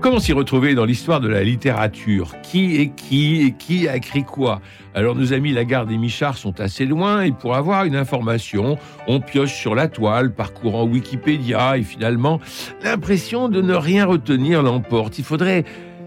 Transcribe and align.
Comment 0.00 0.20
s'y 0.20 0.32
retrouver 0.32 0.76
dans 0.76 0.84
l'histoire 0.84 1.20
de 1.20 1.26
la 1.26 1.42
littérature? 1.42 2.36
Qui 2.42 2.76
est 2.76 2.90
qui 2.94 3.42
et 3.42 3.52
qui 3.52 3.88
a 3.88 3.96
écrit 3.96 4.22
quoi? 4.22 4.60
Alors 4.94 5.16
nos 5.16 5.32
amis 5.32 5.52
Lagarde 5.52 5.90
et 5.90 5.98
Michard 5.98 6.38
sont 6.38 6.60
assez 6.60 6.86
loin 6.86 7.22
et 7.22 7.32
pour 7.32 7.56
avoir 7.56 7.84
une 7.84 7.96
information, 7.96 8.78
on 9.08 9.20
pioche 9.20 9.54
sur 9.54 9.74
la 9.74 9.88
toile, 9.88 10.32
parcourant 10.32 10.84
Wikipédia 10.84 11.78
et 11.78 11.82
finalement 11.82 12.38
l'impression 12.84 13.48
de 13.48 13.60
ne 13.60 13.74
rien 13.74 14.06
retenir 14.06 14.62
l'emporte. 14.62 15.18
Il 15.18 15.24
faudrait, 15.24 15.64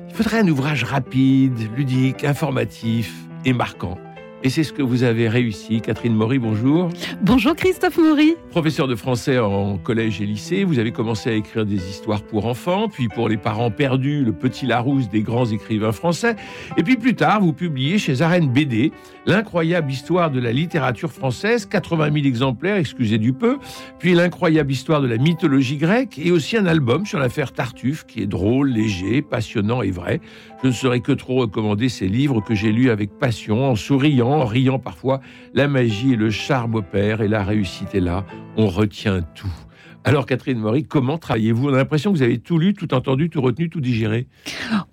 il 0.10 0.16
faudrait 0.16 0.40
un 0.40 0.48
ouvrage 0.48 0.86
rapide, 0.86 1.60
ludique, 1.76 2.24
informatif 2.24 3.14
et 3.44 3.52
marquant. 3.52 3.98
Et 4.44 4.50
c'est 4.50 4.64
ce 4.64 4.74
que 4.74 4.82
vous 4.82 5.04
avez 5.04 5.30
réussi. 5.30 5.82
Catherine 5.82 6.16
Maury, 6.16 6.40
bonjour. 6.40 6.90
Bonjour 7.22 7.56
Christophe 7.56 8.00
Maury. 8.00 8.34
Professeur 8.50 8.88
de 8.88 8.96
français 8.96 9.38
en 9.38 9.78
collège 9.78 10.20
et 10.20 10.26
lycée, 10.26 10.64
vous 10.64 10.80
avez 10.80 10.92
commencé 10.92 11.30
à 11.30 11.34
écrire 11.34 11.64
des 11.64 11.76
histoires 11.76 12.24
pour 12.24 12.48
enfants, 12.48 12.88
puis 12.90 13.08
pour 13.08 13.30
les 13.30 13.38
parents 13.38 13.70
perdus, 13.70 14.24
le 14.24 14.32
petit 14.32 14.66
Larousse 14.66 15.10
des 15.10 15.22
grands 15.22 15.46
écrivains 15.46 15.92
français. 15.92 16.36
Et 16.76 16.82
puis 16.82 16.98
plus 16.98 17.14
tard, 17.14 17.42
vous 17.42 17.54
publiez 17.54 18.00
chez 18.00 18.24
Arène 18.24 18.52
BD 18.52 18.92
l'incroyable 19.28 19.92
histoire 19.92 20.32
de 20.32 20.40
la 20.40 20.52
littérature 20.52 21.12
française, 21.12 21.68
80 21.68 22.12
000 22.12 22.26
exemplaires, 22.26 22.78
excusez 22.78 23.20
du 23.20 23.34
peu, 23.34 23.60
puis 24.00 24.16
l'incroyable 24.16 24.72
histoire 24.72 25.02
de 25.02 25.08
la 25.08 25.18
mythologie 25.18 25.78
grecque, 25.78 26.18
et 26.18 26.32
aussi 26.32 26.58
un 26.58 26.66
album 26.66 27.06
sur 27.06 27.20
l'affaire 27.20 27.52
Tartuffe, 27.52 28.08
qui 28.08 28.24
est 28.24 28.28
drôle, 28.28 28.70
léger, 28.72 29.22
passionnant 29.22 29.84
et 29.84 29.92
vrai. 29.92 30.20
Je 30.64 30.70
ne 30.70 30.74
saurais 30.74 31.02
que 31.02 31.12
trop 31.12 31.42
recommander 31.42 31.90
ces 31.90 32.08
livres 32.08 32.42
que 32.42 32.56
j'ai 32.56 32.72
lus 32.72 32.90
avec 32.90 33.12
passion, 33.20 33.70
en 33.70 33.76
souriant 33.76 34.31
en 34.40 34.46
riant 34.46 34.80
parfois, 34.80 35.22
la 35.54 35.68
magie 35.68 36.14
et 36.14 36.16
le 36.16 36.30
charme 36.30 36.76
opèrent 36.76 37.22
et 37.22 37.28
la 37.28 37.44
réussite 37.44 37.94
est 37.96 38.00
là. 38.00 38.26
On 38.58 38.68
retient 38.68 39.22
tout. 39.36 39.52
Alors 40.04 40.26
Catherine 40.26 40.58
Maury, 40.58 40.84
comment 40.84 41.20
travaillez-vous? 41.20 41.70
On 41.70 41.74
a 41.74 41.78
l'impression 41.78 42.12
que 42.12 42.18
vous 42.18 42.24
avez 42.24 42.40
tout 42.40 42.58
lu, 42.58 42.74
tout 42.74 42.94
entendu, 42.94 43.30
tout 43.30 43.42
retenu, 43.42 43.70
tout 43.70 43.82
digéré. 43.82 44.28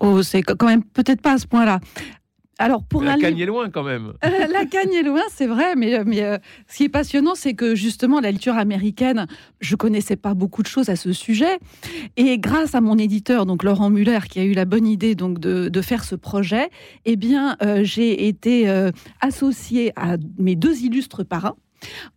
Oh, 0.01 0.23
c'est 0.23 0.43
quand 0.43 0.67
même 0.67 0.85
peut-être 0.85 1.23
pas 1.23 1.33
à 1.33 1.39
ce 1.39 1.47
point-là. 1.47 1.81
Alors 2.59 2.83
pour 2.83 3.03
la 3.03 3.17
cagne 3.17 3.39
est 3.39 3.47
loin 3.47 3.71
quand 3.71 3.85
même. 3.85 4.15
Euh, 4.25 4.47
la 4.53 4.67
cagne 4.67 4.93
est 4.93 5.03
loin, 5.05 5.23
c'est 5.31 5.47
vrai, 5.47 5.77
mais, 5.77 6.03
mais 6.05 6.23
euh, 6.23 6.39
ce 6.67 6.79
qui 6.79 6.85
est 6.85 6.89
passionnant, 6.89 7.35
c'est 7.37 7.55
que 7.55 7.77
justement 7.77 8.21
la 8.21 8.33
lecture 8.33 8.57
américaine, 8.57 9.27
je 9.61 9.77
connaissais 9.77 10.17
pas 10.17 10.35
beaucoup 10.35 10.63
de 10.63 10.67
choses 10.67 10.89
à 10.89 10.97
ce 10.97 11.13
sujet, 11.13 11.59
et 12.17 12.39
grâce 12.39 12.75
à 12.75 12.81
mon 12.81 12.99
éditeur, 12.99 13.47
donc 13.47 13.63
Laurent 13.63 13.91
Muller, 13.91 14.19
qui 14.29 14.41
a 14.41 14.45
eu 14.45 14.55
la 14.55 14.65
bonne 14.65 14.87
idée 14.89 15.15
donc 15.15 15.39
de, 15.39 15.69
de 15.69 15.83
faire 15.83 16.03
ce 16.03 16.17
projet, 16.17 16.69
eh 17.05 17.15
bien 17.17 17.57
euh, 17.63 17.85
j'ai 17.85 18.27
été 18.27 18.69
associée 19.21 19.93
à 19.95 20.17
mes 20.39 20.57
deux 20.57 20.83
illustres 20.83 21.25
parrains. 21.25 21.55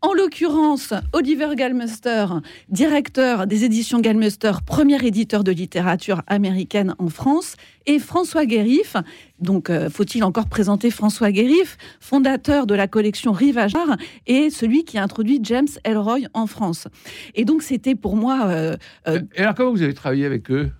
En 0.02 0.14
l'occurrence, 0.14 0.94
Oliver 1.14 1.56
Galmester, 1.56 2.26
directeur 2.70 3.48
des 3.48 3.64
éditions 3.64 4.00
Galmester, 4.00 4.52
premier 4.66 5.06
éditeur 5.06 5.44
de 5.44 5.52
littérature 5.52 6.22
américaine 6.28 6.96
en 6.98 7.10
France, 7.10 7.56
et 7.86 8.00
François 8.00 8.46
Guérif, 8.46 8.96
donc 9.40 9.70
euh, 9.70 9.90
faut-il 9.90 10.24
encore 10.24 10.48
présenter 10.48 10.92
François 10.92 11.32
Guérif, 11.32 11.78
fondateur 12.00 12.68
de 12.68 12.76
la 12.76 12.88
collection 12.88 13.32
Rivagard 13.32 13.98
et 14.28 14.50
celui 14.50 14.84
qui 14.84 14.98
a 14.98 15.04
introduit 15.04 15.40
James 15.44 15.68
Elroy 15.84 16.20
en 16.34 16.48
France? 16.48 16.88
Et 17.36 17.46
donc 17.46 17.64
c'était 17.64 17.96
pour 17.96 18.16
moi... 18.16 18.48
Euh, 18.48 18.76
euh, 19.08 19.22
et 19.36 19.42
alors 19.42 19.56
comment 19.56 19.72
vous 19.72 19.82
avez 19.82 19.94
travaillé 19.94 20.26
avec 20.26 20.52
eux? 20.52 20.72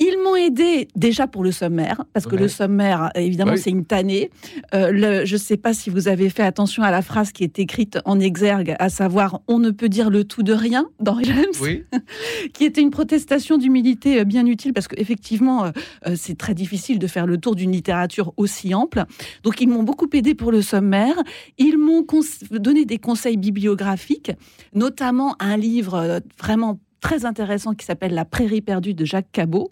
Ils 0.00 0.18
m'ont 0.24 0.34
aidé 0.34 0.88
déjà 0.96 1.26
pour 1.26 1.44
le 1.44 1.52
sommaire, 1.52 2.04
parce 2.12 2.26
que 2.26 2.34
le 2.34 2.48
sommaire, 2.48 3.10
évidemment, 3.14 3.56
c'est 3.56 3.70
une 3.70 3.84
tannée. 3.84 4.30
Euh, 4.74 5.22
je 5.24 5.34
ne 5.34 5.38
sais 5.38 5.56
pas 5.56 5.72
si 5.72 5.88
vous 5.88 6.08
avez 6.08 6.30
fait 6.30 6.42
attention 6.42 6.82
à 6.82 6.90
la 6.90 7.00
phrase 7.00 7.30
qui 7.30 7.44
est 7.44 7.58
écrite 7.60 7.98
en 8.04 8.18
exergue, 8.18 8.74
à 8.80 8.88
savoir 8.88 9.40
«on 9.48 9.60
ne 9.60 9.70
peut 9.70 9.88
dire 9.88 10.10
le 10.10 10.24
tout 10.24 10.42
de 10.42 10.52
rien» 10.52 10.88
dans 11.00 11.20
James, 11.22 11.78
qui 12.54 12.64
était 12.64 12.80
une 12.80 12.90
protestation 12.90 13.56
d'humilité 13.56 14.20
euh, 14.20 14.24
bien 14.24 14.46
utile, 14.46 14.72
parce 14.72 14.88
qu'effectivement, 14.88 15.66
euh, 15.66 15.70
c'est 16.16 16.36
très 16.36 16.54
difficile 16.54 16.98
de 16.98 17.06
faire 17.06 17.26
le 17.26 17.38
tour 17.38 17.54
d'une 17.54 17.70
littérature 17.70 18.32
aussi 18.36 18.74
ample. 18.74 19.04
Donc, 19.44 19.60
ils 19.60 19.68
m'ont 19.68 19.84
beaucoup 19.84 20.08
aidé 20.12 20.34
pour 20.34 20.50
le 20.50 20.62
sommaire. 20.62 21.14
Ils 21.58 21.78
m'ont 21.78 22.04
donné 22.50 22.84
des 22.84 22.98
conseils 22.98 23.36
bibliographiques, 23.36 24.32
notamment 24.74 25.36
un 25.38 25.56
livre 25.56 26.20
vraiment 26.38 26.80
très 27.04 27.26
intéressant 27.26 27.74
qui 27.74 27.84
s'appelle 27.84 28.14
La 28.14 28.24
prairie 28.24 28.62
perdue 28.62 28.94
de 28.94 29.04
Jacques 29.04 29.30
Cabot. 29.30 29.68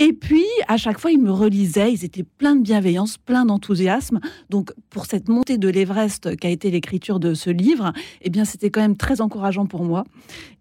Et 0.00 0.12
puis, 0.12 0.44
à 0.66 0.76
chaque 0.76 0.98
fois, 0.98 1.12
ils 1.12 1.22
me 1.22 1.30
relisaient, 1.30 1.92
ils 1.92 2.04
étaient 2.04 2.24
pleins 2.24 2.56
de 2.56 2.62
bienveillance, 2.62 3.18
pleins 3.18 3.44
d'enthousiasme. 3.44 4.18
Donc, 4.50 4.72
pour 4.90 5.06
cette 5.06 5.28
montée 5.28 5.58
de 5.58 5.68
l'Everest 5.68 6.34
qu'a 6.34 6.48
été 6.48 6.72
l'écriture 6.72 7.20
de 7.20 7.34
ce 7.34 7.50
livre, 7.50 7.92
eh 8.20 8.30
bien, 8.30 8.44
c'était 8.44 8.70
quand 8.70 8.80
même 8.80 8.96
très 8.96 9.20
encourageant 9.20 9.66
pour 9.66 9.84
moi. 9.84 10.02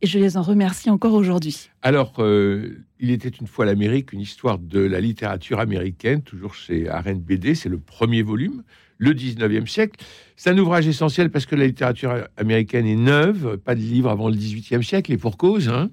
Et 0.04 0.06
je 0.06 0.20
les 0.20 0.38
en 0.38 0.44
remercie 0.44 0.92
encore 0.92 1.16
aujourd'hui. 1.16 1.72
Alors, 1.82 2.14
euh, 2.20 2.86
il 3.00 3.10
était 3.10 3.30
une 3.30 3.48
fois 3.48 3.66
l'Amérique, 3.66 4.14
une 4.14 4.22
histoire 4.22 4.60
de 4.60 4.82
la 4.82 5.02
littérature 5.02 5.60
américaine, 5.60 6.22
toujours 6.22 6.54
chez 6.54 6.88
Arène 6.88 7.20
BD, 7.20 7.56
c'est 7.56 7.70
le 7.70 7.80
premier 7.80 8.22
volume 8.22 8.62
le 8.98 9.14
19e 9.14 9.68
siècle. 9.68 10.00
C'est 10.36 10.50
un 10.50 10.58
ouvrage 10.58 10.88
essentiel 10.88 11.30
parce 11.30 11.46
que 11.46 11.56
la 11.56 11.66
littérature 11.66 12.28
américaine 12.38 12.86
est 12.86 12.96
neuve, 12.96 13.58
pas 13.58 13.76
de 13.76 13.82
livre 13.82 14.10
avant 14.10 14.30
le 14.30 14.36
18e 14.36 14.82
siècle, 14.82 15.12
et 15.12 15.18
pour 15.18 15.38
cause. 15.38 15.70
Hein. 15.70 15.90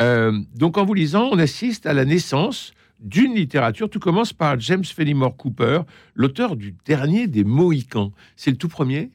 Euh, 0.00 0.38
donc 0.54 0.78
en 0.78 0.84
vous 0.84 0.94
lisant, 0.94 1.28
on 1.32 1.38
assiste 1.38 1.86
à 1.86 1.92
la 1.92 2.04
naissance 2.04 2.72
d'une 3.00 3.34
littérature. 3.34 3.88
Tout 3.88 4.00
commence 4.00 4.32
par 4.32 4.58
James 4.60 4.84
Fenimore 4.84 5.36
Cooper, 5.36 5.82
l'auteur 6.14 6.56
du 6.56 6.74
dernier 6.84 7.26
des 7.26 7.44
Mohicans. 7.44 8.12
C'est 8.36 8.50
le 8.50 8.56
tout 8.56 8.68
premier? 8.68 9.10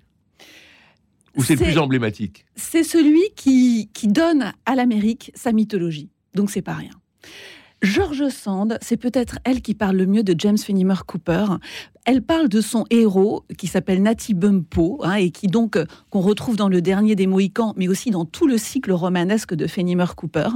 Ou 1.36 1.44
c'est 1.44 1.56
le 1.56 1.66
plus 1.66 1.78
emblématique? 1.78 2.46
C'est 2.56 2.84
celui 2.84 3.22
qui, 3.36 3.90
qui 3.94 4.08
donne 4.08 4.54
à 4.66 4.76
l'Amérique 4.76 5.32
sa 5.36 5.52
mythologie. 5.52 6.10
Donc 6.34 6.50
c'est 6.50 6.62
pas 6.62 6.74
rien. 6.74 6.92
George 7.82 8.30
Sand, 8.30 8.78
c'est 8.82 8.98
peut-être 8.98 9.40
elle 9.44 9.62
qui 9.62 9.74
parle 9.74 9.98
le 9.98 10.06
mieux 10.06 10.24
de 10.24 10.34
James 10.38 10.58
Fenimore 10.58 11.06
Cooper. 11.06 11.46
Elle 12.06 12.22
parle 12.22 12.50
de 12.50 12.62
son 12.62 12.86
héros 12.90 13.44
qui 13.58 13.68
s'appelle 13.68 14.02
Natty 14.02 14.34
Bumpo 14.34 15.00
hein, 15.04 15.16
et 15.16 15.30
qui 15.30 15.48
donc 15.48 15.76
euh, 15.76 15.86
qu'on 16.10 16.22
retrouve 16.22 16.56
dans 16.56 16.70
le 16.70 16.82
dernier 16.82 17.16
des 17.16 17.28
Mohicans, 17.28 17.74
mais 17.76 17.88
aussi 17.88 18.12
dans 18.12 18.26
tout 18.26 18.48
le 18.48 18.58
cycle 18.58 18.92
romanesque 18.92 19.54
de 19.54 19.68
Fenimore 19.68 20.16
Cooper. 20.16 20.50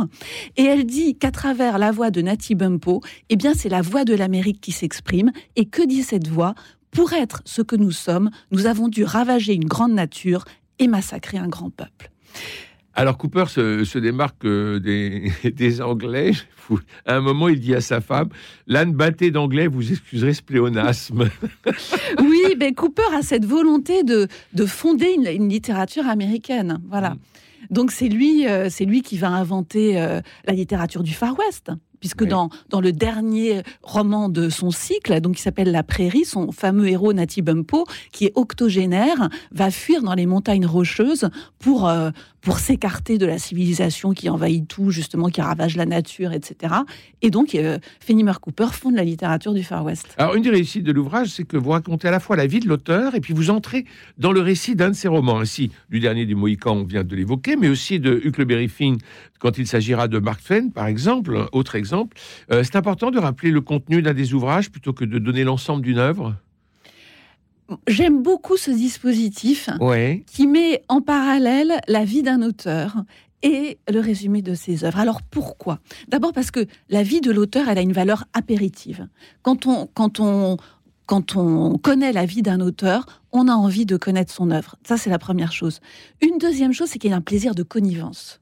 Et 0.58 0.64
elle 0.64 0.86
dit 0.86 1.16
qu'à 1.16 1.32
travers 1.32 1.78
la 1.78 1.92
voix 1.92 2.10
de 2.10 2.22
Natty 2.22 2.56
Bumpo, 2.56 3.02
eh 3.30 3.36
bien 3.36 3.54
c'est 3.54 3.70
la 3.70 3.82
voix 3.82 4.06
de 4.06 4.16
l'Amérique 4.16 4.62
qui 4.62 4.72
s'exprime. 4.72 5.32
Et 5.56 5.66
que 5.66 5.86
dit 5.86 6.04
cette 6.04 6.28
voix? 6.28 6.56
Pour 6.92 7.14
être 7.14 7.44
ce 7.46 7.62
que 7.62 7.76
nous 7.76 7.92
sommes, 7.92 8.32
nous 8.52 8.66
avons 8.66 8.88
dû 8.88 9.04
ravager 9.04 9.54
une 9.54 9.66
grande 9.66 9.94
nature 9.94 10.46
et 10.80 10.88
massacrer 10.88 11.38
un 11.38 11.48
grand 11.48 11.70
peuple. 11.70 12.10
Alors 12.96 13.18
Cooper 13.18 13.46
se, 13.48 13.98
démarque 13.98 14.46
euh, 14.46 14.80
des, 14.80 15.82
Anglais. 15.82 16.32
À 17.06 17.16
un 17.16 17.22
moment, 17.22 17.48
il 17.48 17.60
dit 17.60 17.74
à 17.74 17.82
sa 17.82 18.00
femme 18.00 18.30
L'âne 18.68 18.94
batté 18.94 19.32
d'anglais, 19.32 19.68
vous 19.68 19.92
excuserez 19.92 20.34
ce 20.34 20.44
pléonasme. 20.44 21.30
oui, 22.20 22.56
mais 22.60 22.74
Cooper 22.74 23.16
a 23.16 23.24
cette 23.24 23.46
volonté 23.46 24.04
de, 24.04 24.28
fonder 24.68 25.16
une, 25.16 25.50
littérature 25.50 26.08
américaine. 26.08 26.80
Voilà. 26.88 27.12
Mm. 27.12 27.20
Donc 27.72 27.92
c'est 27.92 28.08
lui, 28.08 28.48
euh, 28.48 28.70
c'est 28.70 28.86
lui 28.86 29.02
qui 29.02 29.18
va 29.18 29.30
inventer 29.30 30.00
euh, 30.00 30.22
la 30.46 30.54
littérature 30.54 31.04
du 31.04 31.14
Far 31.14 31.38
West 31.40 31.72
puisque 32.00 32.24
dans, 32.24 32.50
dans 32.70 32.82
le 32.82 32.92
dernier 32.92 33.64
roman 33.84 34.30
de 34.30 34.50
son 34.50 34.72
cycle, 34.72 35.20
donc 35.22 35.36
qui 35.36 35.42
s'appelle 35.42 35.72
La 35.72 35.84
Prairie, 35.84 36.26
son 36.26 36.52
fameux 36.52 36.88
héros 36.88 37.14
Natty 37.14 37.42
Bumpo, 37.42 37.86
qui 38.12 38.26
est 38.26 38.32
octogénaire, 38.36 39.30
va 39.52 39.72
fuir 39.72 40.02
dans 40.04 40.14
les 40.14 40.26
montagnes 40.26 40.66
rocheuses 40.66 41.30
pour, 41.60 41.88
euh, 41.88 42.12
pour 42.42 42.60
s'écarter 42.60 43.18
de 43.18 43.26
la 43.26 43.38
civilisation 43.38 44.14
qui 44.14 44.30
envahit 44.30 44.68
tout, 44.68 44.92
justement, 44.92 45.28
qui 45.30 45.42
ravage 45.42 45.76
la 45.76 45.86
nature, 45.86 46.32
etc. 46.34 46.74
Et 47.22 47.30
donc, 47.30 47.56
euh, 47.56 47.80
Fenimore 48.00 48.40
Cooper 48.40 48.68
fonde 48.72 48.96
la 48.96 49.04
littérature 49.04 49.54
du 49.54 49.64
Far 49.64 49.84
West. 49.84 50.08
Alors, 50.18 50.36
une 50.36 50.44
des 50.44 50.50
réussites 50.50 50.84
de 50.84 50.92
l'ouvrage, 50.92 51.30
c'est 51.30 51.44
que 51.44 51.58
vous 51.58 51.72
racontez 51.72 52.08
à 52.08 52.12
la 52.12 52.20
fois 52.20 52.36
la 52.36 52.48
vie 52.48 52.60
de 52.60 52.68
l'auteur 52.68 53.16
et 53.16 53.20
puis 53.20 53.34
vous 53.34 53.50
entrez 53.50 53.86
dans 54.18 54.32
le 54.32 54.42
récit 54.42 54.76
d'un 54.76 54.90
de 54.90 54.96
ses 54.96 55.08
romans, 55.08 55.40
ainsi 55.40 55.72
du 55.90 56.00
dernier 56.00 56.26
des 56.26 56.36
Mohicans, 56.36 56.78
on 56.78 56.84
vient 56.84 57.04
de 57.04 57.16
l'évoquer, 57.16 57.56
mais 57.56 57.70
aussi 57.70 58.00
de 58.00 58.22
Huckleberry 58.24 58.70
Finn, 58.70 58.98
quand 59.40 59.58
il 59.58 59.68
s'agira 59.68 60.08
de 60.08 60.20
Mark 60.20 60.44
Twain, 60.44 60.70
par 60.70 60.88
exemple, 60.88 61.48
autre 61.52 61.76
exemple. 61.76 61.89
Euh, 62.52 62.64
c'est 62.64 62.76
important 62.76 63.12
de 63.12 63.20
rappeler 63.20 63.52
le 63.52 63.62
contenu 63.62 64.02
d'un 64.02 64.14
des 64.14 64.34
ouvrages 64.34 64.72
plutôt 64.72 64.94
que 64.94 65.06
de 65.06 65.20
donner 65.20 65.44
l'ensemble 65.44 65.82
d'une 65.82 65.98
œuvre? 65.98 66.36
J'aime 67.88 68.24
beaucoup 68.24 68.58
ce 68.58 68.72
dispositif 68.72 69.70
qui 70.26 70.48
met 70.48 70.84
en 70.88 71.02
parallèle 71.02 71.80
la 71.88 72.04
vie 72.04 72.24
d'un 72.24 72.42
auteur 72.42 73.04
et 73.44 73.78
le 73.88 74.00
résumé 74.00 74.42
de 74.42 74.54
ses 74.54 74.84
œuvres. 74.84 75.00
Alors 75.00 75.22
pourquoi? 75.22 75.80
D'abord 76.08 76.34
parce 76.34 76.52
que 76.52 76.66
la 76.90 77.04
vie 77.04 77.22
de 77.22 77.32
l'auteur, 77.32 77.70
elle 77.70 77.78
a 77.78 77.82
une 77.82 77.94
valeur 77.94 78.26
apéritive. 78.34 79.08
Quand 79.44 79.68
on, 79.68 79.88
quand 79.94 80.20
on 80.20 80.58
quand 81.06 81.36
on 81.36 81.80
connaît 81.80 82.12
la 82.12 82.28
vie 82.28 82.44
d'un 82.44 82.60
auteur, 82.60 83.24
on 83.32 83.48
a 83.48 83.54
envie 83.54 83.88
de 83.88 83.98
connaître 83.98 84.32
son 84.32 84.52
œuvre. 84.52 84.76
Ça, 84.84 84.96
c'est 84.96 85.10
la 85.10 85.18
première 85.18 85.52
chose. 85.52 85.80
Une 86.22 86.38
deuxième 86.38 86.72
chose, 86.72 86.90
c'est 86.90 87.00
qu'il 87.00 87.10
y 87.10 87.14
a 87.14 87.18
un 87.18 87.22
plaisir 87.22 87.56
de 87.56 87.64
connivence. 87.64 88.40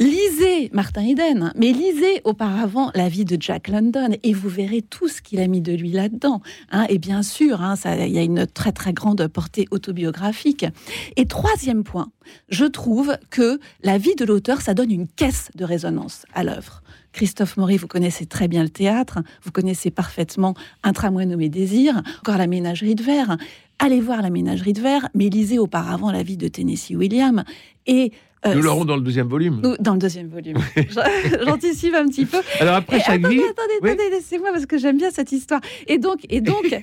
Lisez 0.00 0.70
Martin 0.72 1.02
Eden, 1.02 1.52
mais 1.56 1.72
lisez 1.72 2.22
auparavant 2.24 2.90
la 2.94 3.10
vie 3.10 3.26
de 3.26 3.36
Jack 3.38 3.68
London 3.68 4.16
et 4.22 4.32
vous 4.32 4.48
verrez 4.48 4.80
tout 4.80 5.08
ce 5.08 5.20
qu'il 5.20 5.40
a 5.40 5.46
mis 5.46 5.60
de 5.60 5.74
lui 5.74 5.90
là-dedans. 5.90 6.40
Hein. 6.70 6.86
et 6.88 6.96
bien 6.96 7.22
sûr, 7.22 7.60
hein, 7.60 7.74
il 7.84 8.08
y 8.08 8.18
a 8.18 8.22
une 8.22 8.46
très 8.46 8.72
très 8.72 8.94
grande 8.94 9.28
portée 9.28 9.66
autobiographique. 9.70 10.64
Et 11.16 11.26
troisième 11.26 11.84
point, 11.84 12.10
je 12.48 12.64
trouve 12.64 13.14
que 13.28 13.60
la 13.82 13.98
vie 13.98 14.14
de 14.14 14.24
l'auteur, 14.24 14.62
ça 14.62 14.72
donne 14.72 14.90
une 14.90 15.06
caisse 15.06 15.50
de 15.54 15.66
résonance 15.66 16.24
à 16.32 16.44
l'œuvre. 16.44 16.82
Christophe 17.12 17.58
Maury, 17.58 17.76
vous 17.76 17.86
connaissez 17.86 18.24
très 18.24 18.48
bien 18.48 18.62
le 18.62 18.70
théâtre, 18.70 19.18
vous 19.42 19.50
connaissez 19.50 19.90
parfaitement 19.90 20.54
Un 20.82 20.94
tramway 20.94 21.26
nommé 21.26 21.50
Désir, 21.50 22.00
encore 22.20 22.38
la 22.38 22.46
ménagerie 22.46 22.94
de 22.94 23.02
verre. 23.02 23.36
Allez 23.78 24.00
voir 24.00 24.22
la 24.22 24.30
ménagerie 24.30 24.72
de 24.72 24.80
verre, 24.80 25.10
mais 25.14 25.28
lisez 25.28 25.58
auparavant 25.58 26.10
la 26.10 26.22
vie 26.22 26.38
de 26.38 26.48
Tennessee 26.48 26.94
Williams 26.94 27.44
et 27.86 28.12
euh, 28.46 28.54
Nous 28.54 28.62
l'aurons 28.62 28.84
dans 28.84 28.96
le 28.96 29.02
deuxième 29.02 29.28
volume. 29.28 29.60
dans 29.80 29.92
le 29.92 29.98
deuxième 29.98 30.28
volume. 30.28 30.58
J'anticipe 31.46 31.94
un 31.94 32.06
petit 32.06 32.24
peu. 32.24 32.38
Alors 32.60 32.76
après 32.76 33.00
chaque 33.00 33.20
attendez, 33.20 33.42
Attendez, 33.42 33.92
attendez, 33.92 34.10
laissez-moi 34.10 34.50
parce 34.52 34.66
que 34.66 34.78
j'aime 34.78 34.96
bien 34.96 35.10
cette 35.10 35.32
histoire. 35.32 35.60
Et 35.86 35.98
donc, 35.98 36.20
et 36.28 36.40
donc, 36.40 36.64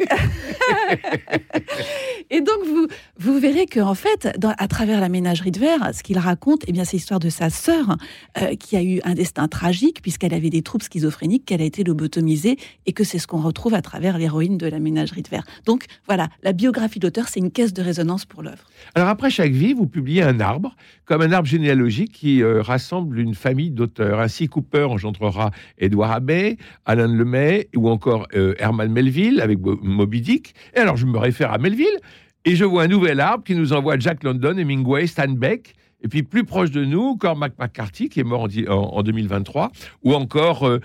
et 2.29 2.41
donc 2.41 2.57
vous, 2.65 2.87
vous 3.17 3.39
verrez 3.39 3.65
que 3.65 3.79
en 3.79 3.95
fait, 3.95 4.33
dans, 4.37 4.53
à 4.57 4.67
travers 4.67 5.01
la 5.01 5.09
ménagerie 5.09 5.51
de 5.51 5.59
verre, 5.59 5.91
ce 5.93 6.03
qu'il 6.03 6.19
raconte, 6.19 6.63
eh 6.67 6.71
bien, 6.71 6.85
c'est 6.85 6.97
l'histoire 6.97 7.19
de 7.19 7.29
sa 7.29 7.49
sœur 7.49 7.97
euh, 8.41 8.55
qui 8.55 8.75
a 8.75 8.83
eu 8.83 8.99
un 9.03 9.13
destin 9.13 9.47
tragique 9.47 10.01
puisqu'elle 10.01 10.33
avait 10.33 10.49
des 10.49 10.61
troubles 10.61 10.83
schizophréniques, 10.83 11.45
qu'elle 11.45 11.61
a 11.61 11.65
été 11.65 11.83
lobotomisée 11.83 12.57
et 12.85 12.93
que 12.93 13.03
c'est 13.03 13.19
ce 13.19 13.27
qu'on 13.27 13.41
retrouve 13.41 13.73
à 13.73 13.81
travers 13.81 14.17
l'héroïne 14.17 14.57
de 14.57 14.67
la 14.67 14.79
ménagerie 14.79 15.23
de 15.23 15.29
verre. 15.29 15.43
Donc 15.65 15.85
voilà, 16.05 16.29
la 16.43 16.53
biographie 16.53 16.99
de 16.99 17.07
l'auteur, 17.07 17.27
c'est 17.27 17.39
une 17.39 17.51
caisse 17.51 17.73
de 17.73 17.81
résonance 17.81 18.25
pour 18.25 18.43
l'œuvre. 18.43 18.63
Alors 18.95 19.09
après 19.09 19.29
chaque 19.29 19.51
vie, 19.51 19.73
vous 19.73 19.87
publiez 19.87 20.23
un 20.23 20.39
arbre, 20.39 20.75
comme 21.05 21.21
un 21.21 21.31
arbre 21.31 21.46
généalogique 21.47 22.11
qui 22.11 22.43
euh, 22.43 22.61
rassemble 22.61 23.19
une 23.19 23.33
famille 23.33 23.71
d'auteurs. 23.71 24.19
Ainsi, 24.19 24.47
Cooper 24.47 24.83
engendrera 24.83 25.51
Edouard 25.77 26.11
Abbey, 26.11 26.57
Alain 26.85 27.07
Lemay 27.07 27.69
ou 27.75 27.89
encore 27.89 28.27
euh, 28.35 28.53
Herman 28.59 28.91
Melville 28.91 29.41
avec 29.41 29.59
Moby 29.59 30.21
Dick. 30.21 30.53
Et 30.75 30.79
alors, 30.79 30.97
je 30.97 31.05
me 31.05 31.17
réfère 31.17 31.51
à 31.51 31.57
Melville 31.57 31.97
et 32.45 32.55
je 32.55 32.65
vois 32.65 32.83
un 32.83 32.87
nouvel 32.87 33.19
arbre 33.19 33.43
qui 33.43 33.55
nous 33.55 33.73
envoie 33.73 33.97
Jack 33.97 34.23
London, 34.23 34.57
Hemingway, 34.57 35.07
Stan 35.07 35.29
Beck. 35.29 35.73
Et 36.03 36.07
puis 36.07 36.21
plus 36.21 36.43
proche 36.43 36.69
de 36.69 36.85
nous, 36.85 37.17
Cormac 37.17 37.53
McCarthy, 37.57 38.07
qui 38.07 38.19
est 38.19 38.23
mort 38.23 38.47
en, 38.69 39.01
2023, 39.01 39.71
ou 40.03 40.13
encore 40.13 40.63
euh, 40.63 40.79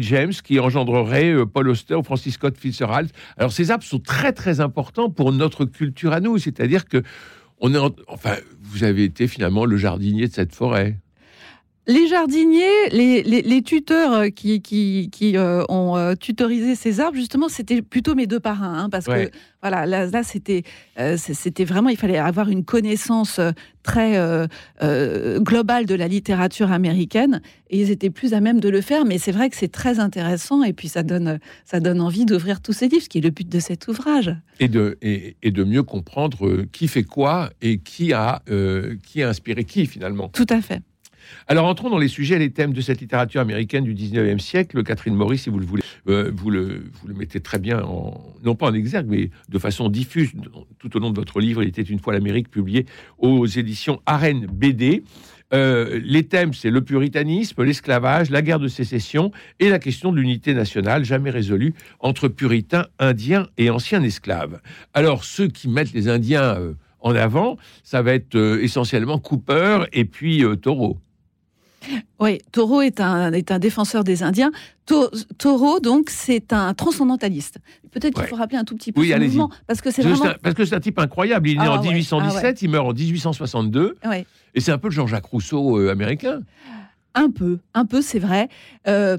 James, 0.00 0.32
qui 0.32 0.58
engendrerait 0.58 1.34
Paul 1.46 1.68
Auster 1.68 1.94
ou 1.94 2.02
Francis 2.02 2.34
Scott 2.34 2.58
Fitzgerald. 2.58 3.10
Alors 3.36 3.52
ces 3.52 3.70
arbres 3.70 3.84
sont 3.84 4.00
très 4.00 4.32
très 4.32 4.58
importants 4.58 5.08
pour 5.08 5.30
notre 5.30 5.66
culture 5.66 6.12
à 6.12 6.18
nous, 6.18 6.38
c'est-à-dire 6.38 6.84
que 6.86 7.04
on 7.60 7.74
est 7.74 7.78
enfin, 8.08 8.36
vous 8.60 8.84
avez 8.84 9.04
été 9.04 9.28
finalement 9.28 9.64
le 9.64 9.76
jardinier 9.76 10.28
de 10.28 10.32
cette 10.32 10.54
forêt. 10.54 10.98
Les 11.88 12.08
jardiniers, 12.08 12.88
les, 12.90 13.62
tuteurs 13.62 14.12
euh, 14.12 14.28
qui, 14.28 14.60
qui, 14.60 15.36
euh, 15.36 15.62
ont 15.68 15.96
euh, 15.96 16.14
tutorisé 16.14 16.74
ces 16.74 16.98
arbres, 16.98 17.16
justement, 17.16 17.48
c'était 17.48 17.80
plutôt 17.80 18.16
mes 18.16 18.26
deux 18.26 18.40
parrains, 18.40 18.76
hein, 18.76 18.90
parce 18.90 19.06
que 19.06 19.30
voilà, 19.62 19.86
là, 19.86 20.22
c'était, 20.22 20.62
c'était 21.16 21.64
vraiment, 21.64 21.88
il 21.88 21.96
fallait 21.96 22.18
avoir 22.18 22.48
une 22.50 22.64
connaissance 22.64 23.40
très 23.82 24.16
globale 25.38 25.86
de 25.86 25.94
la 25.94 26.06
littérature 26.06 26.70
américaine, 26.70 27.40
et 27.70 27.80
ils 27.80 27.90
étaient 27.90 28.10
plus 28.10 28.32
à 28.32 28.40
même 28.40 28.60
de 28.60 28.68
le 28.68 28.80
faire. 28.80 29.04
Mais 29.04 29.18
c'est 29.18 29.32
vrai 29.32 29.50
que 29.50 29.56
c'est 29.56 29.72
très 29.72 29.98
intéressant, 29.98 30.62
et 30.62 30.72
puis 30.72 30.88
ça 30.88 31.02
donne, 31.02 31.40
ça 31.64 31.80
donne 31.80 32.00
envie 32.00 32.26
d'ouvrir 32.26 32.60
tous 32.60 32.72
ces 32.72 32.88
livres, 32.88 33.02
ce 33.02 33.08
qui 33.08 33.18
est 33.18 33.22
le 33.22 33.30
but 33.30 33.48
de 33.48 33.58
cet 33.58 33.88
ouvrage. 33.88 34.34
Et 34.60 34.68
de, 34.68 34.98
et, 35.02 35.50
de 35.50 35.64
mieux 35.64 35.82
comprendre 35.82 36.64
qui 36.70 36.86
fait 36.86 37.04
quoi 37.04 37.50
et 37.60 37.78
qui 37.78 38.12
a, 38.12 38.42
qui 39.04 39.22
a 39.22 39.28
inspiré 39.28 39.64
qui 39.64 39.86
finalement. 39.86 40.28
Tout 40.28 40.46
à 40.48 40.60
fait. 40.60 40.80
Alors 41.48 41.66
entrons 41.66 41.90
dans 41.90 41.98
les 41.98 42.08
sujets 42.08 42.36
et 42.36 42.38
les 42.38 42.50
thèmes 42.50 42.72
de 42.72 42.80
cette 42.80 43.00
littérature 43.00 43.40
américaine 43.40 43.84
du 43.84 43.94
19e 43.94 44.38
siècle. 44.38 44.82
Catherine 44.82 45.14
Maurice, 45.14 45.42
si 45.42 45.50
vous 45.50 45.58
le 45.58 45.66
voulez, 45.66 45.82
euh, 46.08 46.30
vous, 46.34 46.50
le, 46.50 46.84
mettez 47.14 47.40
très 47.40 47.58
bien, 47.58 47.82
en, 47.82 48.34
non 48.44 48.54
pas 48.54 48.66
en 48.66 48.74
exergue, 48.74 49.06
mais 49.08 49.30
de 49.48 49.58
façon 49.58 49.88
diffuse 49.88 50.32
tout 50.78 50.96
au 50.96 51.00
long 51.00 51.10
de 51.10 51.16
votre 51.16 51.40
livre. 51.40 51.62
Il 51.62 51.68
était 51.68 51.82
une 51.82 51.98
fois 51.98 52.12
l'Amérique, 52.12 52.50
publié 52.50 52.86
aux 53.18 53.46
éditions 53.46 54.00
Arène 54.06 54.46
BD. 54.46 55.02
Euh, 55.54 56.00
les 56.02 56.24
thèmes, 56.24 56.54
c'est 56.54 56.70
le 56.70 56.82
puritanisme, 56.82 57.62
l'esclavage, 57.62 58.30
la 58.30 58.42
guerre 58.42 58.58
de 58.58 58.68
sécession 58.68 59.30
et 59.60 59.68
la 59.68 59.78
question 59.78 60.10
de 60.10 60.18
l'unité 60.18 60.54
nationale, 60.54 61.04
jamais 61.04 61.30
résolue 61.30 61.74
entre 62.00 62.28
puritains, 62.28 62.86
indiens 62.98 63.46
et 63.56 63.70
anciens 63.70 64.02
esclaves. 64.02 64.60
Alors, 64.92 65.24
ceux 65.24 65.46
qui 65.46 65.68
mettent 65.68 65.92
les 65.92 66.08
Indiens 66.08 66.56
euh, 66.56 66.74
en 67.00 67.14
avant, 67.14 67.56
ça 67.84 68.02
va 68.02 68.14
être 68.14 68.36
essentiellement 68.60 69.18
Cooper 69.18 69.84
et 69.92 70.04
puis 70.04 70.42
Taureau. 70.60 70.98
Oui, 72.20 72.38
Taureau 72.52 72.82
est 72.82 73.00
un, 73.00 73.32
est 73.32 73.50
un 73.50 73.58
défenseur 73.58 74.04
des 74.04 74.22
Indiens. 74.22 74.50
Taureau, 75.38 75.80
donc, 75.80 76.10
c'est 76.10 76.52
un 76.52 76.74
transcendentaliste. 76.74 77.58
Peut-être 77.90 78.14
qu'il 78.14 78.26
faut 78.26 78.36
rappeler 78.36 78.58
un 78.58 78.64
tout 78.64 78.76
petit 78.76 78.92
peu 78.92 79.00
oui, 79.00 79.10
son 79.10 79.18
mouvement, 79.18 79.50
parce 79.66 79.80
que 79.80 79.90
c'est 79.90 80.02
vraiment... 80.02 80.34
parce 80.42 80.54
que 80.54 80.64
c'est 80.64 80.74
un 80.74 80.80
type 80.80 80.98
incroyable. 80.98 81.48
Il 81.48 81.56
est 81.56 81.60
né 81.60 81.66
ah 81.66 81.78
en 81.78 81.82
1817, 81.82 82.44
ah 82.44 82.58
il 82.60 82.70
meurt 82.70 82.86
en 82.86 82.92
1862, 82.92 83.96
et 84.54 84.60
c'est 84.60 84.72
un 84.72 84.78
peu 84.78 84.88
le 84.88 84.94
Jean-Jacques 84.94 85.26
Rousseau 85.26 85.78
euh, 85.78 85.90
américain. 85.90 86.40
Un 87.14 87.30
peu, 87.30 87.58
un 87.74 87.86
peu, 87.86 88.02
c'est 88.02 88.18
vrai. 88.18 88.48
Euh, 88.86 89.16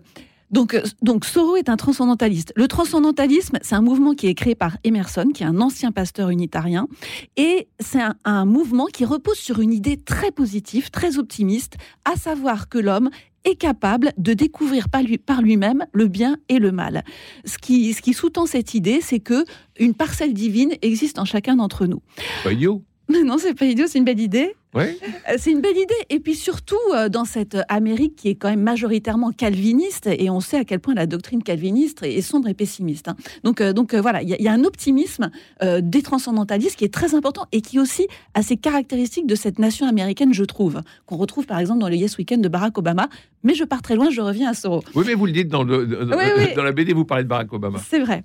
donc, 0.51 0.73
euh, 0.73 0.81
donc 1.01 1.25
Soro 1.25 1.55
est 1.55 1.69
un 1.69 1.77
transcendentaliste. 1.77 2.53
Le 2.55 2.67
transcendentalisme, 2.67 3.57
c'est 3.61 3.75
un 3.75 3.81
mouvement 3.81 4.13
qui 4.13 4.27
est 4.27 4.33
créé 4.33 4.55
par 4.55 4.77
Emerson, 4.83 5.29
qui 5.33 5.44
est 5.44 5.45
un 5.45 5.59
ancien 5.61 5.91
pasteur 5.91 6.29
unitarien, 6.29 6.88
et 7.35 7.67
c'est 7.79 8.01
un, 8.23 8.45
mouvement 8.45 8.85
qui 8.85 9.03
repose 9.03 9.38
sur 9.38 9.59
une 9.59 9.73
idée 9.73 9.97
très 9.97 10.31
positive, 10.31 10.89
très 10.89 11.17
optimiste, 11.17 11.75
à 12.05 12.15
savoir 12.15 12.69
que 12.69 12.77
l'homme 12.77 13.09
est 13.44 13.55
capable 13.55 14.13
de 14.17 14.33
découvrir 14.33 14.89
par, 14.89 15.03
lui, 15.03 15.17
par 15.17 15.41
lui-même 15.41 15.85
le 15.94 16.07
bien 16.07 16.38
et 16.49 16.59
le 16.59 16.71
mal. 16.71 17.03
Ce 17.45 17.57
qui, 17.57 17.94
ce 17.94 18.01
qui 18.01 18.13
sous-tend 18.13 18.45
cette 18.45 18.73
idée, 18.73 18.99
c'est 19.01 19.19
que 19.19 19.45
une 19.79 19.94
parcelle 19.94 20.33
divine 20.33 20.73
existe 20.81 21.19
en 21.19 21.25
chacun 21.25 21.55
d'entre 21.55 21.85
nous. 21.85 22.01
Pas 22.44 22.53
idiot. 22.53 22.83
Non, 23.25 23.38
c'est 23.38 23.53
pas 23.53 23.65
idiot, 23.65 23.85
c'est 23.88 23.99
une 23.99 24.05
belle 24.05 24.19
idée. 24.19 24.53
Euh, 24.75 24.94
c'est 25.38 25.52
une 25.52 25.62
belle 25.62 25.78
idée. 25.78 25.94
Et 26.10 26.19
puis 26.19 26.36
surtout, 26.36 26.75
euh, 26.94 27.10
dans 27.10 27.25
cette 27.25 27.58
Amérique 27.69 28.16
qui 28.16 28.30
est 28.30 28.36
quand 28.36 28.50
même 28.50 28.62
majoritairement 28.62 29.31
calviniste, 29.31 30.08
et 30.08 30.30
on 30.30 30.40
sait 30.40 30.58
à 30.58 30.66
quel 30.66 30.80
point 30.80 30.94
la 30.94 31.06
doctrine 31.06 31.44
calviniste 31.44 32.04
est 32.04 32.22
sombre 32.22 32.48
et 32.48 32.54
pessimiste. 32.54 33.08
Hein. 33.08 33.16
Donc, 33.44 33.62
euh, 33.62 33.74
donc 33.74 33.96
voilà, 33.96 34.22
il 34.22 34.30
y, 34.30 34.48
a 34.48 34.52
un 34.52 34.64
optimisme 34.64 35.30
des 35.62 36.02
transcendantalistes 36.02 36.75
qui 36.75 36.86
est 36.86 36.94
très 36.94 37.16
important 37.16 37.46
et 37.52 37.62
qui 37.62 37.80
aussi 37.80 38.08
a 38.34 38.42
ces 38.42 38.58
caractéristiques 38.58 39.28
de 39.28 39.36
cette 39.36 39.60
nation 39.60 39.88
américaine, 39.88 40.34
je 40.34 40.44
trouve, 40.44 40.81
qu'on 41.06 41.18
retrouve 41.18 41.46
par 41.46 41.60
exemple 41.60 41.80
dans 41.80 41.90
le 41.90 41.96
Yes 41.96 42.18
Weekend 42.18 42.44
de 42.44 42.50
Barack 42.50 42.78
Obama. 42.78 43.09
Mais 43.44 43.54
je 43.54 43.64
pars 43.64 43.81
très 43.81 43.95
loin, 43.95 44.09
je 44.09 44.21
reviens 44.21 44.50
à 44.50 44.54
Soro. 44.54 44.83
Oui, 44.95 45.04
mais 45.07 45.14
vous 45.14 45.26
le 45.26 45.31
dites 45.31 45.47
dans, 45.47 45.64
le, 45.64 45.86
dans, 45.86 46.64
la 46.64 46.71
BD, 46.71 46.94
vous 46.94 47.06
parlez 47.06 47.24
de 47.24 47.30
Barack 47.30 47.54
Obama. 47.54 47.80
C'est 47.88 48.00
vrai. 48.00 48.24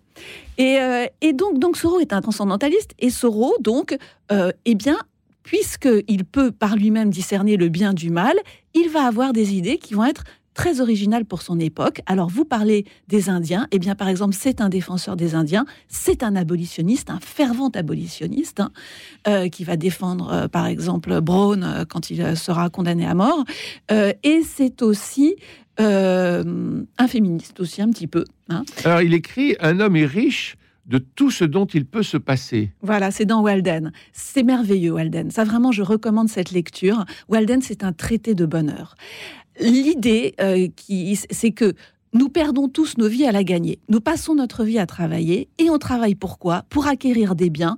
Et, 0.59 0.79
et, 1.21 1.33
donc, 1.33 1.59
donc 1.59 1.77
Soro 1.77 2.01
est 2.01 2.13
un 2.13 2.21
transcendantaliste, 2.21 2.93
et 2.99 3.11
Soro, 3.11 3.55
donc, 3.61 3.97
eh 4.31 4.75
bien, 4.75 4.99
puisqu'il 5.43 6.25
peut 6.25 6.53
par 6.53 6.77
lui-même 6.77 7.11
discerner 7.11 7.57
le 7.57 7.69
bien 7.69 7.93
du 7.93 8.11
mal, 8.11 8.37
il 8.75 8.89
va 8.89 9.07
avoir 9.07 9.33
des 9.33 9.55
idées 9.55 9.79
qui 9.79 9.95
vont 9.95 10.05
être 10.05 10.25
très 10.55 10.81
originales 10.81 11.25
pour 11.25 11.43
son 11.43 11.59
époque. 11.59 12.03
Alors 12.07 12.29
vous 12.29 12.45
parlez 12.45 12.85
des 13.09 13.29
Indiens, 13.29 13.67
eh 13.71 13.79
bien 13.79 13.95
par 13.95 14.09
exemple 14.09 14.35
c'est 14.39 14.61
un 14.61 14.69
défenseur 14.69 15.17
des 15.17 15.35
Indiens, 15.35 15.65
c'est 15.89 16.23
un 16.23 16.37
abolitionniste, 16.37 17.11
un 17.11 17.21
fervent 17.21 17.71
abolitionniste, 17.71 18.61
hein, 18.61 18.71
euh, 19.29 19.49
qui 19.49 19.65
va 19.65 19.77
défendre 19.77 20.31
euh, 20.33 20.49
par 20.49 20.67
exemple 20.67 21.21
Brown 21.21 21.65
euh, 21.65 21.85
quand 21.85 22.11
il 22.11 22.37
sera 22.37 22.71
condamné 22.71 23.07
à 23.07 23.15
mort, 23.15 23.45
et 23.91 24.43
c'est 24.45 24.83
aussi 24.83 25.37
un 25.79 27.09
féministe 27.09 27.59
aussi 27.61 27.83
un 27.83 27.91
petit 27.91 28.07
peu. 28.07 28.25
Hein. 28.49 28.63
Alors 28.85 29.01
il 29.01 29.15
écrit 29.15 29.57
Un 29.59 29.81
homme 29.81 29.97
est 29.97 30.07
riche 30.07 30.57
de 30.87 30.99
tout 30.99 31.31
ce 31.31 31.45
dont 31.45 31.67
il 31.67 31.87
peut 31.87 32.03
se 32.03 32.17
passer. 32.17 32.73
Voilà, 32.83 33.11
c'est 33.11 33.25
dans 33.25 33.43
Walden. 33.43 33.93
C'est 34.12 34.43
merveilleux, 34.43 34.93
Walden. 34.93 35.31
Ça, 35.31 35.45
vraiment, 35.45 35.73
je 35.73 35.83
recommande 35.83 36.29
cette 36.29 36.51
lecture. 36.51 37.05
Walden, 37.29 37.62
c'est 37.62 37.85
un 37.85 37.93
traité 37.93 38.35
de 38.35 38.47
bonheur. 38.47 38.97
L'idée, 39.61 40.35
euh, 40.41 40.69
c'est 41.31 41.53
que 41.53 41.75
nous 42.15 42.29
perdons 42.29 42.69
tous 42.69 42.99
nos 42.99 43.09
vies 43.09 43.27
à 43.27 43.33
la 43.33 43.45
gagner. 43.45 43.79
Nous 43.89 44.01
passons 44.01 44.35
notre 44.35 44.65
vie 44.65 44.79
à 44.79 44.87
travailler 44.87 45.49
et 45.59 45.71
on 45.71 45.79
travaille 45.79 46.15
pourquoi 46.15 46.65
Pour 46.69 46.87
acquérir 46.87 47.35
des 47.35 47.51
biens 47.51 47.77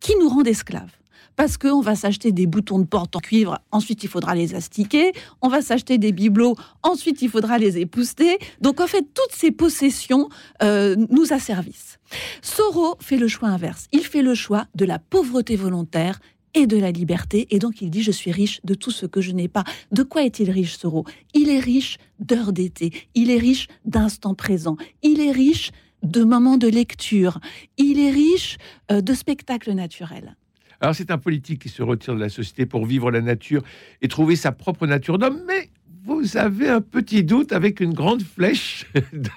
qui 0.00 0.12
nous 0.20 0.28
rendent 0.28 0.48
esclaves 0.48 0.99
parce 1.40 1.56
qu'on 1.56 1.80
va 1.80 1.94
s'acheter 1.96 2.32
des 2.32 2.46
boutons 2.46 2.78
de 2.78 2.84
porte 2.84 3.16
en 3.16 3.18
cuivre, 3.18 3.60
ensuite 3.72 4.02
il 4.02 4.10
faudra 4.10 4.34
les 4.34 4.54
astiquer, 4.54 5.12
on 5.40 5.48
va 5.48 5.62
s'acheter 5.62 5.96
des 5.96 6.12
bibelots, 6.12 6.54
ensuite 6.82 7.22
il 7.22 7.30
faudra 7.30 7.56
les 7.56 7.78
épouster. 7.78 8.36
Donc 8.60 8.78
en 8.78 8.86
fait, 8.86 9.06
toutes 9.14 9.34
ces 9.34 9.50
possessions 9.50 10.28
euh, 10.62 10.96
nous 11.08 11.32
asservissent. 11.32 11.98
Soro 12.42 12.94
fait 13.00 13.16
le 13.16 13.26
choix 13.26 13.48
inverse. 13.48 13.86
Il 13.90 14.02
fait 14.02 14.20
le 14.20 14.34
choix 14.34 14.66
de 14.74 14.84
la 14.84 14.98
pauvreté 14.98 15.56
volontaire 15.56 16.20
et 16.52 16.66
de 16.66 16.76
la 16.76 16.90
liberté. 16.90 17.46
Et 17.48 17.58
donc 17.58 17.80
il 17.80 17.88
dit, 17.88 18.02
je 18.02 18.12
suis 18.12 18.32
riche 18.32 18.60
de 18.64 18.74
tout 18.74 18.90
ce 18.90 19.06
que 19.06 19.22
je 19.22 19.32
n'ai 19.32 19.48
pas. 19.48 19.64
De 19.92 20.02
quoi 20.02 20.24
est-il 20.24 20.50
riche, 20.50 20.76
Soro? 20.76 21.06
Il 21.32 21.48
est 21.48 21.58
riche 21.58 21.96
d'heures 22.18 22.52
d'été, 22.52 22.92
il 23.14 23.30
est 23.30 23.38
riche 23.38 23.66
d'instants 23.86 24.34
présents, 24.34 24.76
il 25.02 25.20
est 25.20 25.32
riche 25.32 25.70
de 26.02 26.22
moments 26.22 26.58
de 26.58 26.68
lecture. 26.68 27.40
Il 27.78 27.98
est 27.98 28.10
riche 28.10 28.58
euh, 28.92 29.00
de 29.00 29.14
spectacles 29.14 29.72
naturels. 29.72 30.36
Alors 30.80 30.94
c'est 30.94 31.10
un 31.10 31.18
politique 31.18 31.62
qui 31.62 31.68
se 31.68 31.82
retire 31.82 32.14
de 32.14 32.20
la 32.20 32.28
société 32.28 32.66
pour 32.66 32.86
vivre 32.86 33.10
la 33.10 33.20
nature 33.20 33.62
et 34.00 34.08
trouver 34.08 34.36
sa 34.36 34.52
propre 34.52 34.86
nature 34.86 35.18
d'homme, 35.18 35.40
mais 35.46 35.68
vous 36.04 36.36
avez 36.38 36.68
un 36.68 36.80
petit 36.80 37.22
doute 37.22 37.52
avec 37.52 37.80
une 37.80 37.92
grande 37.92 38.22
flèche. 38.22 38.86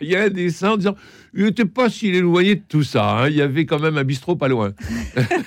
Il 0.01 0.07
y 0.07 0.15
a 0.15 0.25
en 0.25 0.77
disant 0.77 0.95
il 1.33 1.43
n'était 1.43 1.65
pas 1.65 1.89
si 1.89 2.07
éloigné 2.07 2.55
de 2.55 2.63
tout 2.67 2.83
ça. 2.83 3.17
Hein. 3.17 3.29
Il 3.29 3.35
y 3.35 3.41
avait 3.41 3.65
quand 3.65 3.79
même 3.79 3.97
un 3.97 4.03
bistrot 4.03 4.35
pas 4.35 4.47
loin. 4.47 4.71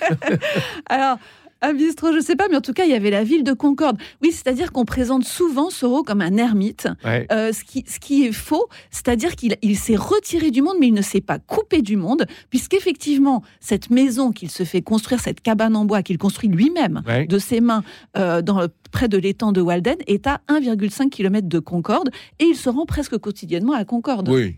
Alors, 0.86 1.18
un 1.66 1.74
bistrot, 1.74 2.12
je 2.12 2.20
sais 2.20 2.36
pas, 2.36 2.46
mais 2.48 2.56
en 2.56 2.60
tout 2.60 2.72
cas, 2.72 2.84
il 2.84 2.90
y 2.90 2.94
avait 2.94 3.10
la 3.10 3.24
ville 3.24 3.44
de 3.44 3.52
Concorde. 3.52 3.98
Oui, 4.22 4.30
c'est-à-dire 4.32 4.72
qu'on 4.72 4.84
présente 4.84 5.24
souvent 5.24 5.70
Soro 5.70 6.02
comme 6.02 6.20
un 6.20 6.36
ermite, 6.36 6.88
euh, 7.04 7.52
ce, 7.52 7.64
qui, 7.64 7.84
ce 7.86 7.98
qui 7.98 8.24
est 8.24 8.32
faux, 8.32 8.68
c'est-à-dire 8.90 9.34
qu'il 9.36 9.56
il, 9.62 9.76
s'est 9.76 9.96
retiré 9.96 10.50
du 10.50 10.62
monde, 10.62 10.76
mais 10.80 10.88
il 10.88 10.94
ne 10.94 11.02
s'est 11.02 11.20
pas 11.20 11.38
coupé 11.38 11.82
du 11.82 11.96
monde, 11.96 12.26
puisqu'effectivement, 12.50 13.42
cette 13.60 13.90
maison 13.90 14.32
qu'il 14.32 14.50
se 14.50 14.64
fait 14.64 14.82
construire, 14.82 15.20
cette 15.20 15.40
cabane 15.40 15.76
en 15.76 15.84
bois 15.84 16.02
qu'il 16.02 16.18
construit 16.18 16.48
lui-même 16.48 17.02
de 17.28 17.38
ses 17.38 17.60
mains 17.60 17.82
euh, 18.16 18.42
dans, 18.42 18.66
près 18.92 19.08
de 19.08 19.18
l'étang 19.18 19.52
de 19.52 19.60
Walden, 19.60 19.96
est 20.06 20.26
à 20.26 20.40
1,5 20.48 21.08
km 21.10 21.48
de 21.48 21.58
Concorde, 21.58 22.10
et 22.38 22.44
il 22.44 22.56
se 22.56 22.68
rend 22.68 22.86
presque 22.86 23.18
quotidiennement 23.18 23.72
à 23.72 23.84
Concorde. 23.84 24.28
Oui. 24.28 24.56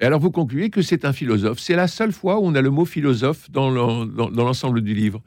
Et 0.00 0.04
alors 0.06 0.18
vous 0.18 0.30
concluez 0.30 0.70
que 0.70 0.80
c'est 0.80 1.04
un 1.04 1.12
philosophe. 1.12 1.58
C'est 1.60 1.76
la 1.76 1.86
seule 1.86 2.12
fois 2.12 2.38
où 2.38 2.46
on 2.46 2.54
a 2.54 2.62
le 2.62 2.70
mot 2.70 2.86
philosophe 2.86 3.50
dans 3.50 3.70
l'ensemble 3.70 4.80
du 4.80 4.94
livre. 4.94 5.22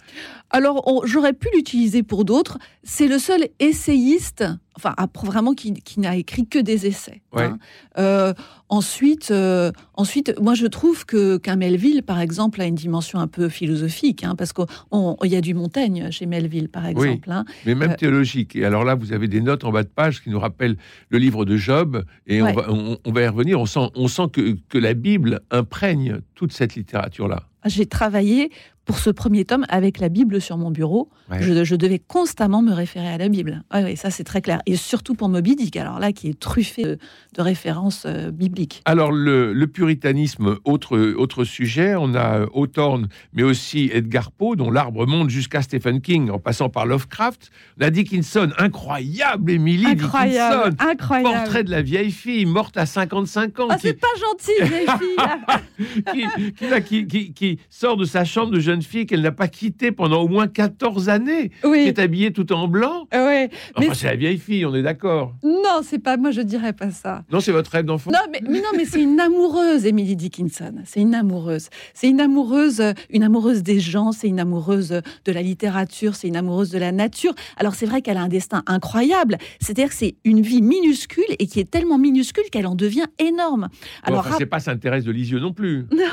Alors 0.50 1.03
j'aurais 1.06 1.34
pu 1.34 1.48
l'utiliser 1.53 2.01
pour 2.01 2.25
d'autres. 2.25 2.58
C'est 2.84 3.08
le 3.08 3.20
seul 3.20 3.48
essayiste 3.60 4.44
enfin 4.75 4.96
vraiment 5.24 5.53
qui, 5.53 5.74
n'a 5.98 6.15
écrit 6.15 6.48
que 6.48 6.60
des 6.60 6.88
essais. 6.88 7.22
Hein. 7.34 7.58
Euh, 7.98 8.34
ensuite, 8.70 9.32
euh, 9.32 9.72
ensuite, 9.94 10.34
moi 10.42 10.53
je 10.53 10.65
trouve 10.65 11.06
que 11.06 11.38
qu'un 11.38 11.56
Melville, 11.56 12.03
par 12.03 12.20
exemple, 12.20 12.62
a 12.62 12.65
une 12.65 12.75
dimension 12.75 13.20
un 13.20 13.27
peu 13.27 13.50
philosophique, 13.50 14.24
hein, 14.24 14.36
parce 14.36 14.53
qu'il 14.53 14.65
y 15.24 15.36
a 15.36 15.42
du 15.42 15.53
Montaigne 15.53 16.10
chez 16.12 16.25
Melville, 16.25 16.70
par 16.70 16.86
exemple. 16.86 17.32
Hein. 17.32 17.46
Mais 17.65 17.75
même 17.75 17.92
euh, 17.92 17.96
théologique. 17.96 18.56
Et 18.56 18.65
alors 18.65 18.84
là, 18.84 18.96
vous 18.96 19.13
avez 19.13 19.27
des 19.27 19.42
notes 19.42 19.63
en 19.63 19.72
bas 19.72 19.84
de 19.84 19.89
page 19.89 20.22
qui 20.24 20.30
nous 20.30 20.39
rappellent 20.39 20.77
le 21.10 21.18
livre 21.18 21.46
de 21.46 21.58
Job, 21.58 22.03
et 22.27 22.42
on, 22.42 22.53
va, 22.53 22.65
on, 22.70 23.12
va, 23.12 23.22
y 23.22 23.27
revenir. 23.27 23.60
On 23.60 23.65
sent, 23.65 23.89
on 23.96 24.08
sent 24.08 24.30
que, 24.32 24.58
que 24.70 24.77
la 24.77 24.94
Bible 24.94 25.42
imprègne 25.51 26.20
toute 26.36 26.51
cette 26.51 26.75
littérature-là. 26.75 27.44
J'ai 27.65 27.86
travaillé 27.86 28.51
pour 28.86 29.00
ce 29.00 29.10
premier 29.10 29.46
tome 29.46 29.66
avec 29.70 30.00
la 30.00 30.10
Bible 30.10 30.42
sur 30.42 30.58
mon 30.58 30.72
bureau. 30.72 31.10
Je, 31.40 31.75
devais 31.75 32.00
constamment 32.00 32.62
me 32.62 32.72
référer 32.72 33.08
à 33.08 33.18
la 33.18 33.30
Bible. 33.30 33.63
Oui, 33.74 33.98
ça 33.98 34.12
c'est 34.12 34.24
très 34.24 34.42
clair. 34.42 34.62
Et 34.66 34.75
surtout 34.75 35.16
pour 35.16 35.30
Moby 35.30 35.56
Dick, 35.56 35.75
alors 35.78 36.00
là, 36.00 36.12
qui 36.12 36.30
est 36.30 36.40
truffé 36.40 36.84
de, 36.84 36.98
références 37.38 38.04
euh, 38.06 38.32
bibliques. 38.32 38.82
Alors 38.86 39.12
le, 39.12 39.66
puritanisme, 39.66 40.58
autre, 40.66 40.98
autre 41.18 41.44
sujet, 41.44 41.96
on 41.96 42.13
a 42.13 42.46
Hawthorne, 42.54 43.08
mais 43.34 43.44
aussi 43.44 43.90
Edgar 43.92 44.32
Poe, 44.32 44.56
dont 44.56 44.70
l'arbre 44.70 45.08
monte 45.08 45.30
jusqu'à 45.30 45.62
Stephen 45.62 46.02
King, 46.02 46.30
en 46.30 46.40
passant 46.40 46.70
par 46.70 46.86
Lovecraft. 46.86 47.50
On 47.80 47.86
a 47.86 47.90
Dickinson, 47.90 48.50
incroyable 48.58 49.52
Emily 49.52 49.86
incroyable, 49.86 50.72
Dickinson. 50.72 50.90
Incroyable. 50.90 51.36
Portrait 51.36 51.63
de 51.63 51.72
la 51.72 51.82
vieille 51.82 52.12
fille, 52.12 52.46
morte 52.46 52.78
à 52.78 52.86
55 52.86 53.60
ans. 53.60 53.68
Ah, 53.70 53.78
c'est 53.80 54.00
pas 54.00 54.08
gentil, 54.20 54.52
vieille 54.62 54.88
fille. 55.00 55.18
qui, 57.08 57.34
qui, 57.34 57.60
sort 57.70 57.98
de 57.98 58.06
sa 58.06 58.25
chambre 58.25 58.52
de 58.52 58.60
jeune 58.60 58.73
fille 58.82 59.06
qu'elle 59.06 59.22
n'a 59.22 59.32
pas 59.32 59.48
quittée 59.48 59.92
pendant 59.92 60.22
au 60.22 60.27
moins 60.27 60.48
14 60.48 61.10
années, 61.10 61.51
qui 61.62 61.68
est 61.68 62.00
habillée 62.00 62.34
tout 62.34 62.51
en 62.53 62.68
blanc. 62.68 63.08
Oui. 63.13 63.48
Enfin, 63.75 63.94
c'est 63.94 64.08
la 64.08 64.15
vieille 64.15 64.38
fille, 64.38 64.65
on 64.65 64.74
est 64.74 64.82
d'accord. 64.82 65.36
Non, 65.44 65.82
c'est 65.84 66.00
pas 66.00 66.18
moi, 66.18 66.32
je 66.32 66.42
dirais 66.42 66.74
pas 66.74 66.92
ça. 66.92 67.24
Non, 67.32 67.39
c'est 67.39 67.51
votre 67.51 67.72
rêve 67.72 67.86
d'enfant. 67.86 68.12
Non, 68.12 68.20
mais, 68.32 68.39
non, 68.42 68.70
mais 68.75 68.86
c'est 68.86 69.01
une 69.01 69.20
amoureuse, 69.20 69.86
Emily 69.86 70.15
Dickinson. 70.15 70.75
C'est 70.86 71.01
une 71.01 71.15
amoureuse. 71.15 71.70
C'est 71.94 72.10
une 72.10 72.22
amoureuse, 72.22 72.82
une 73.10 73.24
amoureuse 73.24 73.63
des 73.63 73.80
gens. 73.80 74.12
C'est 74.12 74.27
une 74.27 74.39
amoureuse 74.39 75.01
de 75.25 75.32
la 75.32 75.42
littérature. 75.42 76.15
C'est 76.15 76.27
une 76.27 76.36
amoureuse 76.38 76.70
de 76.72 76.77
la 76.77 76.92
nature. 76.92 77.34
Alors 77.58 77.75
c'est 77.75 77.86
vrai 77.86 78.01
qu'elle 78.01 78.18
a 78.18 78.22
un 78.22 78.27
destin 78.27 78.63
incroyable. 78.68 79.38
C'est-à-dire 79.60 79.89
que 79.89 79.96
c'est 79.96 80.15
une 80.24 80.42
vie 80.42 80.62
minuscule 80.62 81.24
et 81.39 81.48
qui 81.48 81.60
est 81.60 81.70
tellement 81.70 81.98
minuscule 81.98 82.44
qu'elle 82.51 82.68
en 82.68 82.75
devient 82.75 83.08
énorme. 83.20 83.70
Alors, 84.03 84.27
c'est 84.38 84.46
pas 84.46 84.60
s'intéresse 84.60 85.03
de 85.03 85.12
Lisieux 85.12 85.39
non 85.39 85.53
plus. 85.53 85.86
Non. 85.92 86.03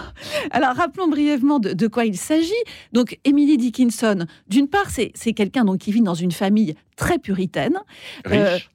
Alors 0.51 0.75
rappelons 0.75 1.09
brièvement 1.09 1.59
de 1.59 1.87
quoi 1.87 2.05
il 2.05 2.17
s'agit. 2.17 2.50
Donc, 2.93 3.19
Emily 3.25 3.57
Dickinson, 3.57 4.27
d'une 4.49 4.69
part, 4.69 4.91
c'est 4.91 5.33
quelqu'un 5.33 5.65
qui 5.77 5.93
vit 5.93 6.03
dans 6.03 6.15
une 6.15 6.33
famille 6.33 6.75
très 6.97 7.19
puritaine. 7.19 7.79
Euh, 8.27 8.55
Riche. 8.55 8.71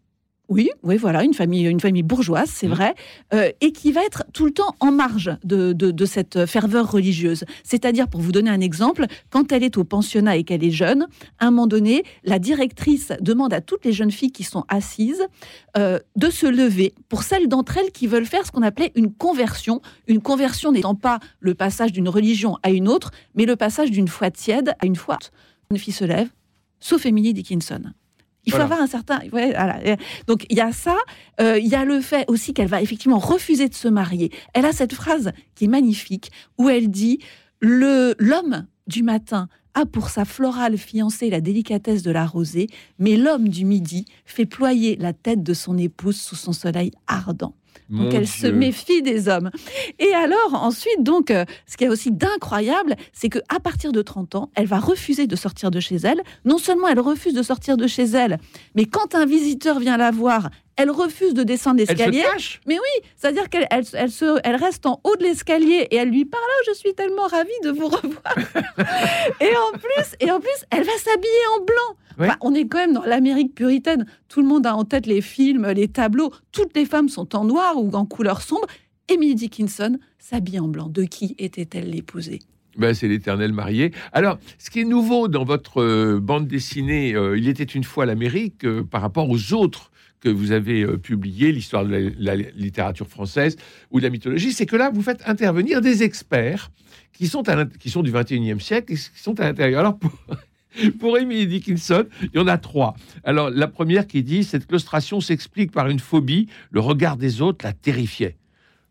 Oui, 0.47 0.69
oui, 0.83 0.97
voilà, 0.97 1.23
une 1.23 1.33
famille, 1.33 1.65
une 1.65 1.79
famille 1.79 2.03
bourgeoise, 2.03 2.49
c'est 2.53 2.67
mmh. 2.67 2.71
vrai, 2.71 2.95
euh, 3.33 3.51
et 3.61 3.71
qui 3.71 3.91
va 3.91 4.03
être 4.05 4.23
tout 4.31 4.45
le 4.45 4.51
temps 4.51 4.75
en 4.79 4.91
marge 4.91 5.35
de, 5.43 6.05
cette 6.05 6.45
ferveur 6.45 6.91
religieuse. 6.91 7.45
C'est-à-dire, 7.63 8.07
pour 8.07 8.21
vous 8.21 8.31
donner 8.31 8.51
un 8.51 8.61
exemple, 8.61 9.05
quand 9.31 9.51
elle 9.51 9.63
est 9.63 9.77
au 9.77 9.83
pensionnat 9.83 10.37
et 10.37 10.43
qu'elle 10.43 10.63
est 10.63 10.71
jeune, 10.71 11.07
à 11.39 11.47
un 11.47 11.51
moment 11.51 11.65
donné, 11.65 12.03
la 12.23 12.37
directrice 12.37 13.11
demande 13.21 13.53
à 13.53 13.61
toutes 13.61 13.85
les 13.85 13.91
jeunes 13.91 14.11
filles 14.11 14.31
qui 14.31 14.43
sont 14.43 14.65
assises 14.67 15.25
euh, 15.77 15.99
de 16.15 16.29
se 16.29 16.45
lever 16.45 16.93
pour 17.09 17.23
celles 17.23 17.47
d'entre 17.47 17.77
elles 17.77 17.91
qui 17.91 18.05
veulent 18.05 18.25
faire 18.25 18.45
ce 18.45 18.51
qu'on 18.51 18.61
appelait 18.61 18.91
une 18.95 19.11
conversion. 19.11 19.81
Une 20.07 20.21
conversion 20.21 20.71
n'étant 20.71 20.95
pas 20.95 21.19
le 21.39 21.55
passage 21.55 21.91
d'une 21.91 22.09
religion 22.09 22.57
à 22.61 22.69
une 22.69 22.87
autre, 22.87 23.11
mais 23.33 23.45
le 23.45 23.55
passage 23.55 23.89
d'une 23.89 24.07
foi 24.07 24.29
tiède 24.29 24.73
à 24.79 24.85
une 24.85 24.95
foi. 24.95 25.17
Une 25.71 25.79
fille 25.79 25.93
se 25.93 26.05
lève, 26.05 26.29
sauf 26.79 27.05
Emily 27.05 27.33
Dickinson. 27.33 27.93
Il 28.45 28.53
faut 28.53 28.61
avoir 28.61 28.81
un 28.81 28.87
certain. 28.87 29.19
Donc 30.27 30.45
il 30.49 30.57
y 30.57 30.61
a 30.61 30.71
ça. 30.71 30.97
Euh, 31.41 31.57
il 31.59 31.67
y 31.67 31.75
a 31.75 31.85
le 31.85 32.01
fait 32.01 32.25
aussi 32.27 32.53
qu'elle 32.53 32.67
va 32.67 32.81
effectivement 32.81 33.19
refuser 33.19 33.69
de 33.69 33.73
se 33.73 33.87
marier. 33.87 34.31
Elle 34.53 34.65
a 34.65 34.71
cette 34.71 34.93
phrase 34.93 35.31
qui 35.55 35.65
est 35.65 35.69
magnifique 35.69 36.31
où 36.57 36.69
elle 36.69 36.89
dit 36.89 37.19
le 37.59 38.15
l'homme 38.19 38.67
du 38.87 39.03
matin 39.03 39.49
a 39.73 39.85
pour 39.85 40.09
sa 40.09 40.25
florale 40.25 40.77
fiancée 40.77 41.29
la 41.29 41.41
délicatesse 41.41 42.01
de 42.01 42.11
la 42.11 42.25
rosée, 42.25 42.67
mais 42.97 43.17
l'homme 43.17 43.49
du 43.49 43.65
midi 43.65 44.05
fait 44.25 44.45
ployer 44.45 44.95
la 44.95 45.13
tête 45.13 45.43
de 45.43 45.53
son 45.53 45.77
épouse 45.77 46.19
sous 46.19 46.35
son 46.35 46.53
soleil 46.53 46.91
ardent. 47.07 47.55
Donc 47.89 48.13
elle 48.13 48.27
se 48.27 48.47
méfie 48.47 49.01
des 49.01 49.27
hommes. 49.27 49.51
Et 49.99 50.13
alors 50.13 50.53
ensuite, 50.53 51.03
donc, 51.03 51.31
euh, 51.31 51.45
ce 51.67 51.77
qui 51.77 51.83
est 51.83 51.89
aussi 51.89 52.11
d'incroyable, 52.11 52.95
c'est 53.13 53.29
que 53.29 53.39
à 53.49 53.59
partir 53.59 53.91
de 53.91 54.01
30 54.01 54.35
ans, 54.35 54.49
elle 54.55 54.67
va 54.67 54.79
refuser 54.79 55.27
de 55.27 55.35
sortir 55.35 55.71
de 55.71 55.79
chez 55.79 55.97
elle. 55.97 56.21
Non 56.45 56.57
seulement 56.57 56.87
elle 56.87 56.99
refuse 56.99 57.33
de 57.33 57.43
sortir 57.43 57.77
de 57.77 57.87
chez 57.87 58.05
elle, 58.05 58.39
mais 58.75 58.85
quand 58.85 59.15
un 59.15 59.25
visiteur 59.25 59.79
vient 59.79 59.97
la 59.97 60.11
voir, 60.11 60.49
elle 60.77 60.91
refuse 60.91 61.33
de 61.33 61.43
descendre 61.43 61.77
l'escalier. 61.77 62.23
Mais 62.67 62.75
oui, 62.75 63.09
c'est-à-dire 63.15 63.49
qu'elle 63.49 63.67
elle, 63.71 64.11
se, 64.11 64.39
elle 64.43 64.55
reste 64.55 64.85
en 64.85 64.99
haut 65.03 65.15
de 65.15 65.23
l'escalier 65.23 65.87
et 65.91 65.95
elle 65.95 66.09
lui 66.09 66.25
parle 66.25 66.43
oh, 66.45 66.63
je 66.67 66.73
suis 66.73 66.93
tellement 66.93 67.27
ravie 67.27 67.49
de 67.63 67.71
vous 67.71 67.87
revoir. 67.87 68.35
et 69.41 69.55
en 69.55 69.77
plus, 69.77 70.15
et 70.19 70.31
en 70.31 70.39
plus, 70.39 70.65
elle 70.71 70.83
va 70.83 70.97
s'habiller 70.97 71.29
en 71.57 71.63
blanc. 71.63 72.35
on 72.41 72.53
est 72.53 72.67
quand 72.67 72.79
même 72.79 72.93
dans 72.93 73.05
l'Amérique 73.05 73.55
puritaine. 73.55 74.05
Tout 74.27 74.41
le 74.41 74.47
monde 74.47 74.65
a 74.65 74.75
en 74.75 74.83
tête 74.83 75.05
les 75.05 75.21
films, 75.21 75.67
les 75.71 75.87
tableaux. 75.87 76.33
Toutes 76.51 76.75
les 76.75 76.85
femmes 76.85 77.09
sont 77.09 77.35
en 77.35 77.45
noir 77.45 77.77
ou 77.77 77.91
en 77.93 78.05
couleur 78.05 78.41
sombre. 78.41 78.67
Emily 79.07 79.35
Dickinson 79.35 79.97
s'habille 80.19 80.59
en 80.59 80.67
blanc. 80.67 80.89
De 80.89 81.03
qui 81.03 81.35
était-elle 81.37 81.89
l'épousée? 81.89 82.39
Ben, 82.77 82.93
c'est 82.93 83.07
l'éternel 83.07 83.53
marié. 83.53 83.91
Alors, 84.11 84.37
ce 84.57 84.69
qui 84.69 84.81
est 84.81 84.85
nouveau 84.85 85.29
dans 85.29 85.45
votre 85.45 85.81
euh, 85.81 86.19
bande 86.19 86.47
dessinée, 86.47 87.15
euh, 87.15 87.37
il 87.37 87.47
était 87.47 87.63
une 87.63 87.85
fois 87.85 88.05
l'Amérique 88.05 88.65
euh, 88.65 88.83
par 88.83 89.01
rapport 89.01 89.29
aux 89.29 89.53
autres 89.53 89.91
que 90.25 90.29
vous 90.29 90.51
avez 90.51 90.81
euh, 90.81 90.97
publié, 90.97 91.51
l'histoire 91.51 91.85
de 91.85 92.11
la, 92.17 92.35
littérature 92.35 93.07
française 93.07 93.57
ou 93.91 93.99
de 93.99 94.05
la 94.05 94.09
mythologie, 94.09 94.53
c'est 94.53 94.65
que 94.65 94.75
là, 94.75 94.89
vous 94.91 95.03
faites 95.03 95.21
intervenir 95.27 95.81
des 95.81 96.01
experts 96.01 96.71
qui 97.13 97.27
sont, 97.27 97.43
qui 97.79 97.91
sont 97.91 98.01
du 98.01 98.11
21e 98.11 98.59
siècle 98.59 98.93
et 98.93 98.95
qui 98.95 99.21
sont 99.21 99.39
à 99.39 99.43
l'intérieur. 99.43 99.81
Alors, 99.81 99.99
pour, 99.99 100.11
pour 100.99 101.19
Emily 101.19 101.45
Dickinson, 101.45 102.07
il 102.23 102.39
y 102.39 102.39
en 102.39 102.47
a 102.47 102.57
trois. 102.57 102.95
Alors, 103.23 103.51
la 103.51 103.67
première 103.67 104.07
qui 104.07 104.23
dit 104.23 104.43
Cette 104.43 104.65
claustration 104.65 105.21
s'explique 105.21 105.71
par 105.71 105.89
une 105.89 105.99
phobie, 105.99 106.47
le 106.71 106.79
regard 106.79 107.17
des 107.17 107.43
autres 107.43 107.63
la 107.63 107.73
terrifiait. 107.73 108.35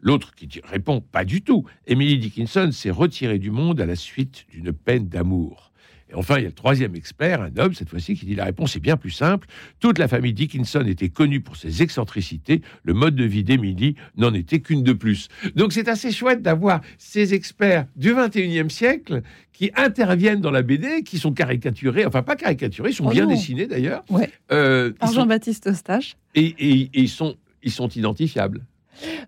L'autre 0.01 0.37
qui 0.37 0.49
répond 0.63 1.01
Pas 1.01 1.25
du 1.25 1.43
tout. 1.43 1.65
Emily 1.89 2.17
Dickinson 2.17 2.71
s'est 2.71 2.91
retirée 2.91 3.41
du 3.41 3.51
monde 3.51 3.81
à 3.81 3.87
la 3.87 3.97
suite 3.97 4.47
d'une 4.53 4.73
peine 4.73 5.09
d'amour. 5.09 5.73
Et 6.15 6.17
enfin, 6.17 6.37
il 6.39 6.43
y 6.43 6.45
a 6.45 6.49
le 6.49 6.55
troisième 6.55 6.95
expert, 6.95 7.43
un 7.43 7.57
homme 7.59 7.75
cette 7.75 7.89
fois-ci, 7.89 8.15
qui 8.15 8.25
dit 8.27 8.35
la 8.35 8.45
réponse 8.45 8.77
est 8.77 8.81
bien 8.81 8.97
plus 8.97 9.11
simple. 9.11 9.49
Toute 9.81 9.99
la 9.99 10.09
famille 10.09 10.33
Dickinson 10.33 10.85
était 10.87 11.09
connue 11.09 11.41
pour 11.41 11.57
ses 11.57 11.83
excentricités. 11.83 12.63
Le 12.85 12.95
mode 12.95 13.17
de 13.17 13.25
vie 13.25 13.43
d'Emily 13.45 13.97
n'en 14.17 14.33
était 14.33 14.61
qu'une 14.61 14.83
de 14.83 14.93
plus. 14.93 15.29
Donc 15.57 15.73
c'est 15.73 15.89
assez 15.89 16.13
chouette 16.13 16.43
d'avoir 16.43 16.81
ces 16.99 17.35
experts 17.35 17.87
du 17.97 18.15
21e 18.15 18.69
siècle 18.69 19.23
qui 19.53 19.71
interviennent 19.77 20.41
dans 20.41 20.51
la 20.51 20.63
BD, 20.63 21.03
qui 21.03 21.19
sont 21.19 21.33
caricaturés, 21.33 22.07
enfin 22.07 22.23
pas 22.23 22.37
caricaturés, 22.37 22.91
ils 22.91 22.95
sont 22.95 23.09
bien 23.09 23.27
dessinés 23.27 23.67
d'ailleurs. 23.67 24.05
Ouais. 24.11 24.31
Euh, 24.53 24.93
Par 24.93 25.13
Jean-Baptiste 25.13 25.69
Eustache. 25.69 26.17
Et, 26.35 26.55
et, 26.59 26.91
ils, 26.95 27.09
sont, 27.09 27.37
ils 27.63 27.71
sont 27.71 27.89
identifiables. 27.89 28.65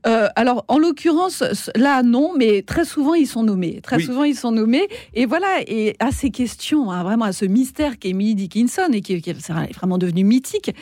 Euh, 0.07 0.29
alors, 0.37 0.65
en 0.69 0.79
l'occurrence, 0.79 1.43
là, 1.75 2.03
non, 2.03 2.33
mais 2.37 2.63
très 2.63 2.85
souvent, 2.85 3.15
ils 3.15 3.27
sont 3.27 3.43
nommés. 3.43 3.81
Très 3.83 4.01
souvent, 4.01 4.25
ils 4.25 4.37
sont 4.37 4.53
nommés. 4.53 4.89
Et 5.15 5.27
voilà, 5.27 5.61
et 5.67 5.97
à 5.99 6.13
ces 6.13 6.31
questions, 6.31 6.91
hein, 6.91 7.03
vraiment 7.03 7.25
à 7.25 7.33
ce 7.33 7.45
mystère 7.45 7.99
qu'est 7.99 8.11
Emily 8.11 8.35
Dickinson, 8.35 8.89
et 8.93 9.01
qui, 9.01 9.15
est 9.15 9.75
vraiment 9.75 9.99
devenu 9.99 10.25
mythique, 10.25 10.75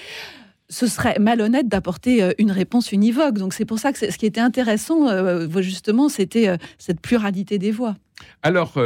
ce 0.69 0.87
serait 0.87 1.19
malhonnête 1.19 1.69
d'apporter 1.69 2.23
euh, 2.23 2.33
une 2.39 2.51
réponse 2.51 2.93
univoque. 2.93 3.39
Donc 3.39 3.55
c'est 3.55 3.67
pour 3.67 3.79
ça 3.79 3.93
que 3.93 3.99
ce 3.99 4.17
qui 4.19 4.27
était 4.27 4.41
intéressant, 4.41 5.09
euh, 5.09 5.47
justement, 5.61 6.09
c'était 6.09 6.57
cette 6.79 7.01
pluralité 7.01 7.59
des 7.59 7.71
voix. 7.71 7.97
Alors, 8.43 8.79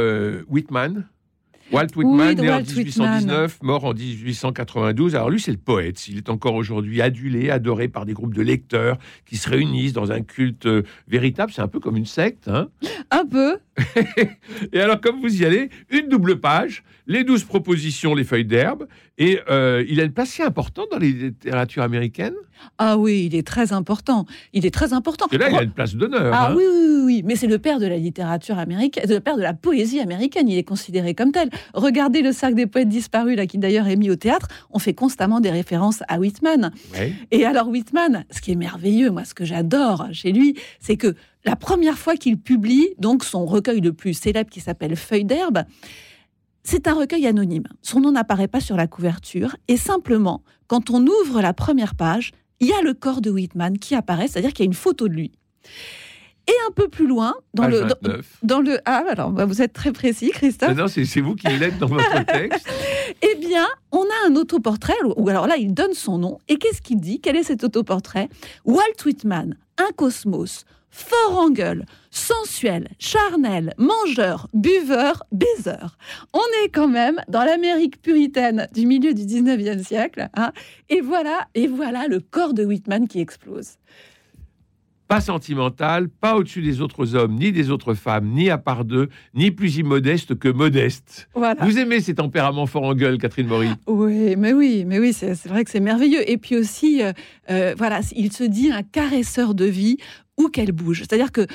Whitman, 0.49 1.05
Walt 1.71 1.87
Whitman, 1.95 2.35
né 2.35 2.49
en 2.49 2.61
1819, 2.61 3.59
mort 3.63 3.85
en 3.85 3.93
1892. 3.93 5.15
Alors 5.15 5.29
lui, 5.29 5.39
c'est 5.39 5.51
le 5.51 5.57
poète. 5.57 6.07
Il 6.07 6.17
est 6.17 6.29
encore 6.29 6.55
aujourd'hui 6.55 7.01
adulé, 7.01 7.49
adoré 7.49 7.87
par 7.87 8.05
des 8.05 8.13
groupes 8.13 8.33
de 8.33 8.41
lecteurs 8.41 8.97
qui 9.25 9.37
se 9.37 9.49
réunissent 9.49 9.93
dans 9.93 10.11
un 10.11 10.21
culte 10.21 10.65
euh, 10.65 10.83
véritable. 11.07 11.51
C'est 11.53 11.61
un 11.61 11.67
peu 11.67 11.79
comme 11.79 11.97
une 11.97 12.05
secte. 12.05 12.47
Hein 12.47 12.69
un 13.11 13.25
peu. 13.25 13.59
et 14.73 14.79
alors, 14.79 15.01
comme 15.01 15.19
vous 15.21 15.41
y 15.41 15.45
allez, 15.45 15.69
une 15.89 16.09
double 16.09 16.39
page, 16.39 16.83
les 17.07 17.23
douze 17.23 17.43
propositions, 17.43 18.13
les 18.13 18.23
feuilles 18.23 18.45
d'herbe. 18.45 18.87
Et 19.17 19.39
euh, 19.49 19.83
il 19.89 19.99
a 19.99 20.03
une 20.03 20.13
place 20.13 20.29
si 20.29 20.41
importante 20.41 20.87
dans 20.91 20.97
les 20.97 21.11
littératures 21.11 21.83
américaines? 21.83 22.35
Ah 22.77 22.97
oui, 22.97 23.25
il 23.25 23.35
est 23.35 23.45
très 23.45 23.73
important. 23.73 24.25
Il 24.53 24.65
est 24.65 24.73
très 24.73 24.93
important. 24.93 25.27
Et 25.31 25.37
là, 25.37 25.49
il 25.49 25.55
a 25.55 25.63
une 25.63 25.71
place 25.71 25.95
d'honneur. 25.95 26.33
Ah 26.33 26.49
hein. 26.49 26.55
oui, 26.55 26.63
oui, 26.71 27.01
oui, 27.05 27.21
Mais 27.25 27.35
c'est 27.35 27.47
le 27.47 27.57
père 27.57 27.79
de 27.79 27.87
la 27.87 27.97
littérature 27.97 28.57
américaine, 28.57 29.05
le 29.09 29.19
père 29.19 29.37
de 29.37 29.41
la 29.41 29.53
poésie 29.53 29.99
américaine. 29.99 30.47
Il 30.47 30.57
est 30.57 30.63
considéré 30.63 31.15
comme 31.15 31.31
tel. 31.31 31.49
Regardez 31.73 32.21
le 32.21 32.31
cercle 32.31 32.55
des 32.55 32.67
poètes 32.67 32.89
disparus, 32.89 33.35
là, 33.37 33.45
qui 33.45 33.57
d'ailleurs 33.57 33.87
est 33.87 33.95
mis 33.95 34.09
au 34.09 34.15
théâtre. 34.15 34.47
On 34.71 34.79
fait 34.79 34.93
constamment 34.93 35.39
des 35.39 35.51
références 35.51 36.03
à 36.07 36.19
Whitman. 36.19 36.71
Et 37.31 37.45
alors, 37.45 37.67
Whitman, 37.67 38.25
ce 38.31 38.41
qui 38.41 38.51
est 38.51 38.55
merveilleux, 38.55 39.11
moi, 39.11 39.25
ce 39.25 39.33
que 39.33 39.45
j'adore 39.45 40.07
chez 40.11 40.31
lui, 40.31 40.55
c'est 40.79 40.97
que 40.97 41.15
la 41.45 41.55
première 41.55 41.97
fois 41.97 42.15
qu'il 42.15 42.37
publie, 42.37 42.89
donc 42.97 43.23
son 43.23 43.45
recueil 43.45 43.81
le 43.81 43.93
plus 43.93 44.13
célèbre 44.13 44.49
qui 44.49 44.59
s'appelle 44.59 44.95
Feuilles 44.95 45.25
d'herbe, 45.25 45.63
c'est 46.63 46.87
un 46.87 46.93
recueil 46.93 47.25
anonyme. 47.25 47.67
Son 47.81 47.99
nom 47.99 48.11
n'apparaît 48.11 48.47
pas 48.47 48.59
sur 48.59 48.75
la 48.75 48.87
couverture 48.87 49.55
et 49.67 49.77
simplement, 49.77 50.43
quand 50.67 50.89
on 50.89 51.05
ouvre 51.05 51.41
la 51.41 51.53
première 51.53 51.95
page, 51.95 52.31
il 52.59 52.67
y 52.67 52.73
a 52.73 52.81
le 52.81 52.93
corps 52.93 53.21
de 53.21 53.31
Whitman 53.31 53.77
qui 53.77 53.95
apparaît, 53.95 54.27
c'est-à-dire 54.27 54.51
qu'il 54.51 54.65
y 54.65 54.67
a 54.67 54.71
une 54.71 54.73
photo 54.73 55.07
de 55.07 55.13
lui. 55.13 55.31
Et 56.49 56.67
un 56.67 56.71
peu 56.71 56.87
plus 56.87 57.05
loin, 57.05 57.35
dans 57.53 57.67
le 57.67 57.85
dans, 58.41 58.59
le 58.59 58.79
ah 58.85 59.03
alors 59.07 59.29
bah, 59.29 59.45
vous 59.45 59.61
êtes 59.61 59.71
très 59.71 59.91
précis, 59.91 60.31
Christophe. 60.31 60.75
Non, 60.75 60.87
c'est 60.87 61.21
vous 61.21 61.35
qui 61.35 61.47
l'êtes 61.47 61.77
dans 61.77 61.85
votre 61.85 62.25
texte. 62.25 62.67
eh 63.21 63.35
bien, 63.35 63.67
on 63.91 64.01
a 64.01 64.27
un 64.27 64.35
autoportrait 64.35 64.95
ou 65.15 65.29
alors 65.29 65.45
là, 65.45 65.57
il 65.57 65.75
donne 65.75 65.93
son 65.93 66.17
nom 66.17 66.39
et 66.47 66.57
qu'est-ce 66.57 66.81
qu'il 66.81 66.99
dit? 66.99 67.21
Quel 67.21 67.35
est 67.35 67.43
cet 67.43 67.63
autoportrait? 67.63 68.29
Walt 68.65 69.05
Whitman, 69.05 69.57
un 69.77 69.91
cosmos, 69.95 70.65
fort 70.89 71.37
en 71.37 71.51
gueule, 71.51 71.85
sensuel, 72.09 72.87
charnel, 72.97 73.73
mangeur, 73.77 74.47
buveur, 74.53 75.23
baiseur. 75.31 75.97
On 76.33 76.63
est 76.63 76.69
quand 76.69 76.87
même 76.87 77.21
dans 77.27 77.43
l'Amérique 77.43 78.01
puritaine 78.01 78.67
du 78.73 78.87
milieu 78.87 79.13
du 79.13 79.23
19e 79.23 79.83
siècle. 79.83 80.29
Hein. 80.35 80.51
et 80.89 81.01
voilà, 81.01 81.47
et 81.53 81.67
voilà 81.67 82.07
le 82.07 82.19
corps 82.19 82.53
de 82.53 82.65
Whitman 82.65 83.07
qui 83.07 83.19
explose. 83.19 83.73
Pas 85.09 85.21
sentimental, 85.21 86.07
pas 86.07 86.35
au-dessus 86.35 86.61
des 86.61 86.81
autres 86.81 87.15
hommes, 87.15 87.33
ni 87.33 87.51
des 87.51 87.71
autres 87.71 87.95
femmes, 87.95 88.29
ni 88.29 88.51
à 88.51 88.59
part 88.59 88.85
d'eux, 88.85 89.09
ni 89.33 89.49
plus 89.49 89.77
immodeste 89.77 90.37
que 90.37 90.47
modeste. 90.49 91.27
Vous 91.63 91.79
aimez 91.79 91.99
ces 91.99 92.13
tempéraments 92.13 92.67
forts 92.67 92.83
en 92.83 92.93
gueule, 92.93 93.17
Catherine 93.17 93.47
Maury 93.47 93.69
Oui, 93.87 94.35
mais 94.37 94.53
oui, 94.53 94.85
mais 94.85 94.99
oui, 94.99 95.11
c'est 95.11 95.33
vrai 95.47 95.63
que 95.63 95.71
c'est 95.71 95.79
merveilleux. 95.79 96.29
Et 96.29 96.37
puis 96.37 96.55
aussi, 96.55 97.01
euh, 97.01 97.11
euh, 97.49 97.73
voilà, 97.75 98.01
il 98.15 98.31
se 98.31 98.43
dit 98.43 98.71
un 98.71 98.83
caresseur 98.83 99.55
de 99.55 99.65
vie 99.65 99.97
où 100.37 100.47
qu'elle 100.47 100.73
bouge. 100.73 100.99
C'est-à-dire 100.99 101.31
que 101.31 101.47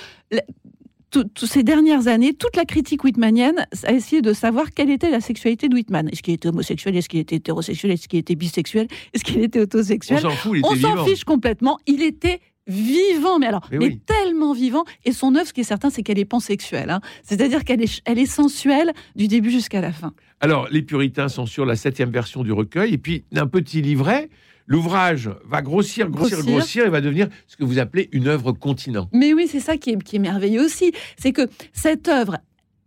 toutes 1.12 1.44
ces 1.46 1.62
dernières 1.62 2.08
années, 2.08 2.34
toute 2.34 2.56
la 2.56 2.64
critique 2.64 3.04
whitmanienne 3.04 3.68
a 3.84 3.92
essayé 3.92 4.20
de 4.20 4.32
savoir 4.32 4.72
quelle 4.72 4.90
était 4.90 5.10
la 5.10 5.20
sexualité 5.20 5.68
de 5.68 5.74
Whitman. 5.76 6.08
Est-ce 6.08 6.24
qu'il 6.24 6.34
était 6.34 6.48
homosexuel? 6.48 6.96
Est-ce 6.96 7.08
qu'il 7.08 7.20
était 7.20 7.36
hétérosexuel? 7.36 7.92
Est-ce 7.92 8.08
qu'il 8.08 8.18
était 8.18 8.34
bisexuel? 8.34 8.88
Est-ce 9.12 9.22
qu'il 9.22 9.40
était 9.44 9.60
autosexuel 9.60 10.18
On 10.18 10.30
s'en 10.30 10.36
fout, 10.36 10.58
On 10.64 10.74
s'en 10.74 11.04
fiche 11.04 11.22
complètement. 11.22 11.78
Il 11.86 12.02
était 12.02 12.40
vivant, 12.66 13.38
mais 13.38 13.46
alors, 13.46 13.68
mais, 13.70 13.98
tellement 14.06 14.52
vivant. 14.52 14.84
Et 15.04 15.12
son 15.12 15.34
œuvre, 15.34 15.46
ce 15.46 15.52
qui 15.52 15.60
est 15.60 15.64
certain, 15.64 15.90
c'est 15.90 16.02
qu'elle 16.02 16.18
est 16.18 16.24
pansexuelle. 16.24 16.90
Hein. 16.90 17.00
C'est-à-dire 17.22 17.64
qu'elle 17.64 17.82
est, 17.82 18.00
elle 18.04 18.18
est 18.18 18.26
sensuelle 18.26 18.92
du 19.16 19.28
début 19.28 19.50
jusqu'à 19.50 19.80
la 19.80 19.92
fin. 19.92 20.12
Alors, 20.40 20.68
les 20.70 20.82
puritains 20.82 21.28
sont 21.28 21.46
sur 21.46 21.66
la 21.66 21.76
septième 21.76 22.10
version 22.10 22.42
du 22.42 22.52
recueil, 22.52 22.94
et 22.94 22.98
puis 22.98 23.24
d'un 23.32 23.46
petit 23.46 23.82
livret 23.82 24.28
l'ouvrage 24.66 25.30
va 25.44 25.62
grossir, 25.62 26.08
grossir, 26.08 26.42
grossir, 26.42 26.86
et 26.86 26.90
va 26.90 27.00
devenir 27.00 27.28
ce 27.46 27.56
que 27.56 27.64
vous 27.64 27.78
appelez 27.78 28.08
une 28.12 28.28
œuvre 28.28 28.52
continent. 28.52 29.08
Mais 29.12 29.34
oui, 29.34 29.46
c'est 29.46 29.60
ça 29.60 29.76
qui 29.76 29.90
est, 29.90 30.02
qui 30.02 30.16
est 30.16 30.20
merveilleux 30.20 30.64
aussi. 30.64 30.92
C'est 31.18 31.32
que 31.32 31.48
cette 31.72 32.08
œuvre, 32.08 32.38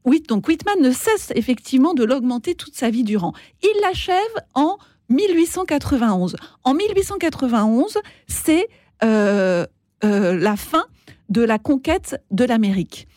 oui, 0.05 0.23
donc 0.27 0.47
Whitman 0.47 0.81
ne 0.81 0.91
cesse 0.91 1.31
effectivement 1.35 1.93
de 1.93 2.03
l'augmenter 2.03 2.55
toute 2.55 2.75
sa 2.75 2.89
vie 2.89 3.03
durant. 3.03 3.33
Il 3.61 3.81
l'achève 3.81 4.15
en 4.55 4.77
1891. 5.09 6.35
En 6.63 6.73
1891, 6.73 7.97
c'est 8.27 8.67
euh, 9.03 9.65
euh, 10.03 10.37
la 10.37 10.55
fin 10.55 10.85
de 11.29 11.41
la 11.41 11.59
conquête 11.59 12.21
de 12.31 12.45
l'Amérique. 12.45 13.07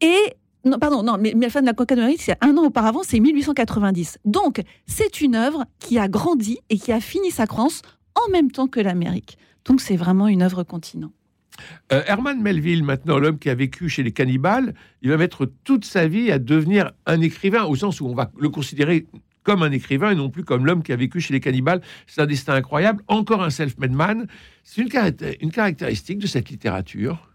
Et 0.00 0.36
non, 0.64 0.78
pardon, 0.78 1.02
non, 1.02 1.18
mais, 1.18 1.34
la 1.38 1.50
fin 1.50 1.60
de 1.60 1.66
la 1.66 1.74
conquête 1.74 1.96
de 1.96 2.02
l'Amérique, 2.02 2.22
c'est 2.22 2.36
un 2.40 2.56
an 2.56 2.64
auparavant, 2.64 3.02
c'est 3.02 3.20
1890. 3.20 4.18
Donc, 4.24 4.62
c'est 4.86 5.20
une 5.20 5.34
œuvre 5.34 5.64
qui 5.78 5.98
a 5.98 6.08
grandi 6.08 6.58
et 6.70 6.78
qui 6.78 6.92
a 6.92 7.00
fini 7.00 7.30
sa 7.30 7.46
croissance 7.46 7.82
en 8.14 8.30
même 8.30 8.50
temps 8.50 8.66
que 8.66 8.80
l'Amérique. 8.80 9.38
Donc, 9.64 9.80
c'est 9.80 9.96
vraiment 9.96 10.28
une 10.28 10.42
œuvre 10.42 10.62
continent. 10.62 11.10
Euh, 11.92 12.02
Herman 12.06 12.40
Melville, 12.40 12.82
maintenant 12.82 13.18
l'homme 13.18 13.38
qui 13.38 13.48
a 13.48 13.54
vécu 13.54 13.88
chez 13.88 14.02
les 14.02 14.12
cannibales, 14.12 14.74
il 15.02 15.10
va 15.10 15.16
mettre 15.16 15.46
toute 15.64 15.84
sa 15.84 16.08
vie 16.08 16.32
à 16.32 16.38
devenir 16.38 16.92
un 17.06 17.20
écrivain, 17.20 17.64
au 17.64 17.76
sens 17.76 18.00
où 18.00 18.06
on 18.06 18.14
va 18.14 18.30
le 18.38 18.48
considérer 18.48 19.06
comme 19.44 19.62
un 19.62 19.70
écrivain 19.70 20.10
et 20.10 20.14
non 20.14 20.30
plus 20.30 20.42
comme 20.42 20.66
l'homme 20.66 20.82
qui 20.82 20.92
a 20.92 20.96
vécu 20.96 21.20
chez 21.20 21.32
les 21.32 21.40
cannibales. 21.40 21.80
C'est 22.06 22.20
un 22.20 22.26
destin 22.26 22.54
incroyable. 22.54 23.02
Encore 23.06 23.42
un 23.42 23.50
self-made 23.50 23.92
man. 23.92 24.26
C'est 24.64 24.82
une, 24.82 25.52
caractéristique 25.52 26.18
de 26.18 26.26
cette 26.26 26.48
littérature. 26.48 27.30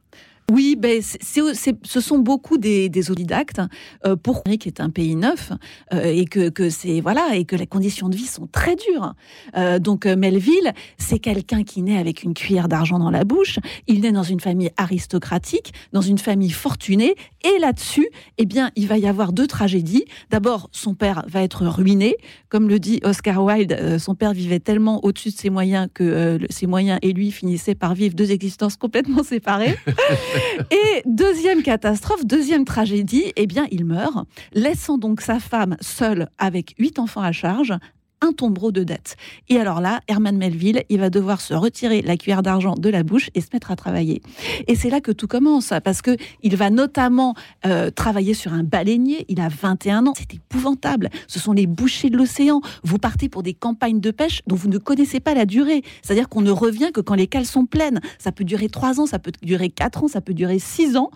Oui, 0.52 0.76
ben, 0.78 1.02
ce 1.02 2.02
sont 2.02 2.18
beaucoup 2.18 2.58
des, 2.58 2.90
des 2.90 3.12
autodidactes 3.12 3.62
euh, 4.06 4.16
pour 4.16 4.44
qui 4.58 4.68
est 4.68 4.80
un 4.80 4.90
pays 4.90 5.16
neuf 5.16 5.52
euh, 5.94 6.04
et 6.04 6.26
que, 6.26 6.50
que 6.50 6.70
c'est 6.70 7.02
voilà 7.02 7.36
et 7.36 7.46
que 7.46 7.56
les 7.56 7.68
conditions 7.68 8.10
de 8.10 8.16
vie 8.16 8.26
sont 8.26 8.48
très 8.48 8.76
dures. 8.76 9.14
Euh, 9.56 9.80
donc 9.80 10.06
euh, 10.06 10.16
Melville, 10.16 10.74
c'est 10.98 11.20
quelqu'un 11.20 11.64
qui 11.64 11.82
naît 11.82 11.98
avec 11.98 12.24
une 12.24 12.34
cuillère 12.34 12.68
d'argent 12.68 13.00
dans 13.00 13.12
la 13.12 13.24
bouche. 13.24 13.60
Il 13.88 14.02
naît 14.02 14.12
dans 14.12 14.24
une 14.24 14.40
famille 14.40 14.72
aristocratique, 14.78 15.74
dans 15.94 16.02
une 16.02 16.18
famille 16.18 16.52
fortunée, 16.52 17.16
et 17.44 17.60
là-dessus, 17.60 18.08
eh 18.38 18.46
bien, 18.46 18.72
il 18.76 18.88
va 18.88 18.98
y 18.98 19.08
avoir 19.08 19.34
deux 19.34 19.48
tragédies. 19.48 20.06
D'abord, 20.30 20.70
son 20.72 20.94
père 20.94 21.24
va 21.28 21.42
être 21.44 21.66
ruiné, 21.66 22.16
comme 22.50 22.70
le 22.70 22.80
dit 22.80 23.00
Oscar 23.04 23.44
Wilde. 23.44 23.98
son 24.00 24.16
père 24.16 24.34
vivait 24.34 24.60
tellement 24.60 25.04
au-dessus 25.04 25.30
de 25.30 25.38
ses 25.38 25.50
moyens 25.50 25.88
que 25.94 26.40
ses 26.50 26.68
moyens 26.68 27.00
et 27.02 27.14
lui 27.14 27.32
finissaient 27.32 27.76
par 27.76 27.94
vivre 27.94 28.16
deux 28.16 28.32
existences 28.32 28.76
complètement 28.76 29.24
séparées. 29.24 29.76
Et 30.72 31.02
deuxième 31.06 31.64
catastrophe, 31.64 32.26
deuxième 32.26 32.66
tragédie, 32.66 33.32
eh 33.36 33.48
bien, 33.48 33.68
il 33.72 33.86
meurt, 33.86 34.28
laissant 34.54 34.98
donc 34.98 35.22
sa 35.22 35.40
femme 35.40 35.78
seule 35.82 36.30
avec 36.38 36.76
huit 36.78 37.00
enfants 37.00 37.22
à 37.22 37.32
charge, 37.32 37.74
un 38.22 38.32
tombereau 38.32 38.72
de 38.72 38.84
dettes. 38.84 39.16
Et 39.48 39.58
alors 39.58 39.82
là, 39.82 40.02
Herman 40.08 40.38
Melville, 40.38 40.84
il 40.90 41.00
va 41.00 41.10
devoir 41.10 41.42
se 41.42 41.54
retirer 41.54 42.02
la 42.02 42.18
cuillère 42.18 42.44
d'argent 42.44 42.76
de 42.76 42.90
la 42.90 43.04
bouche 43.04 43.30
et 43.36 43.42
se 43.42 43.48
mettre 43.54 43.72
à 43.72 43.76
travailler. 43.76 44.22
Et 44.68 44.76
c'est 44.76 44.90
là 44.90 45.02
que 45.02 45.12
tout 45.12 45.28
commence, 45.28 45.74
parce 45.84 46.02
que 46.02 46.18
il 46.44 46.56
va 46.56 46.70
notamment 46.70 47.36
euh, 47.66 47.92
travailler 47.92 48.34
sur 48.34 48.54
un 48.54 48.64
baleinier. 48.64 49.26
Il 49.30 49.40
a 49.40 49.50
21 49.50 50.08
ans. 50.08 50.14
C'est 50.18 50.34
épouvantable. 50.34 51.10
Ce 51.28 51.40
sont 51.40 51.54
les 51.54 51.68
bouchers 51.68 52.10
de 52.10 52.18
l'océan. 52.18 52.62
Vous 52.84 52.98
partez 52.98 53.30
pour 53.30 53.44
des 53.44 53.54
campagnes 53.54 54.00
de 54.00 54.12
pêche 54.12 54.42
dont 54.48 54.56
vous 54.56 54.70
ne 54.70 54.78
connaissez 54.78 55.20
pas 55.20 55.34
la 55.34 55.46
durée. 55.46 55.84
C'est-à-dire 56.02 56.30
qu'on 56.30 56.42
ne 56.42 56.52
revient 56.52 56.92
que 56.94 57.02
quand 57.02 57.16
les 57.16 57.28
cales 57.28 57.46
sont 57.46 57.66
pleines. 57.66 58.00
Ça 58.18 58.32
peut 58.32 58.44
durer 58.44 58.70
3 58.70 59.00
ans, 59.00 59.06
ça 59.06 59.20
peut 59.20 59.32
durer 59.42 59.70
4 59.70 60.04
ans, 60.04 60.08
ça 60.08 60.22
peut 60.22 60.34
durer 60.34 60.60
6 60.60 60.98
ans. 60.98 61.12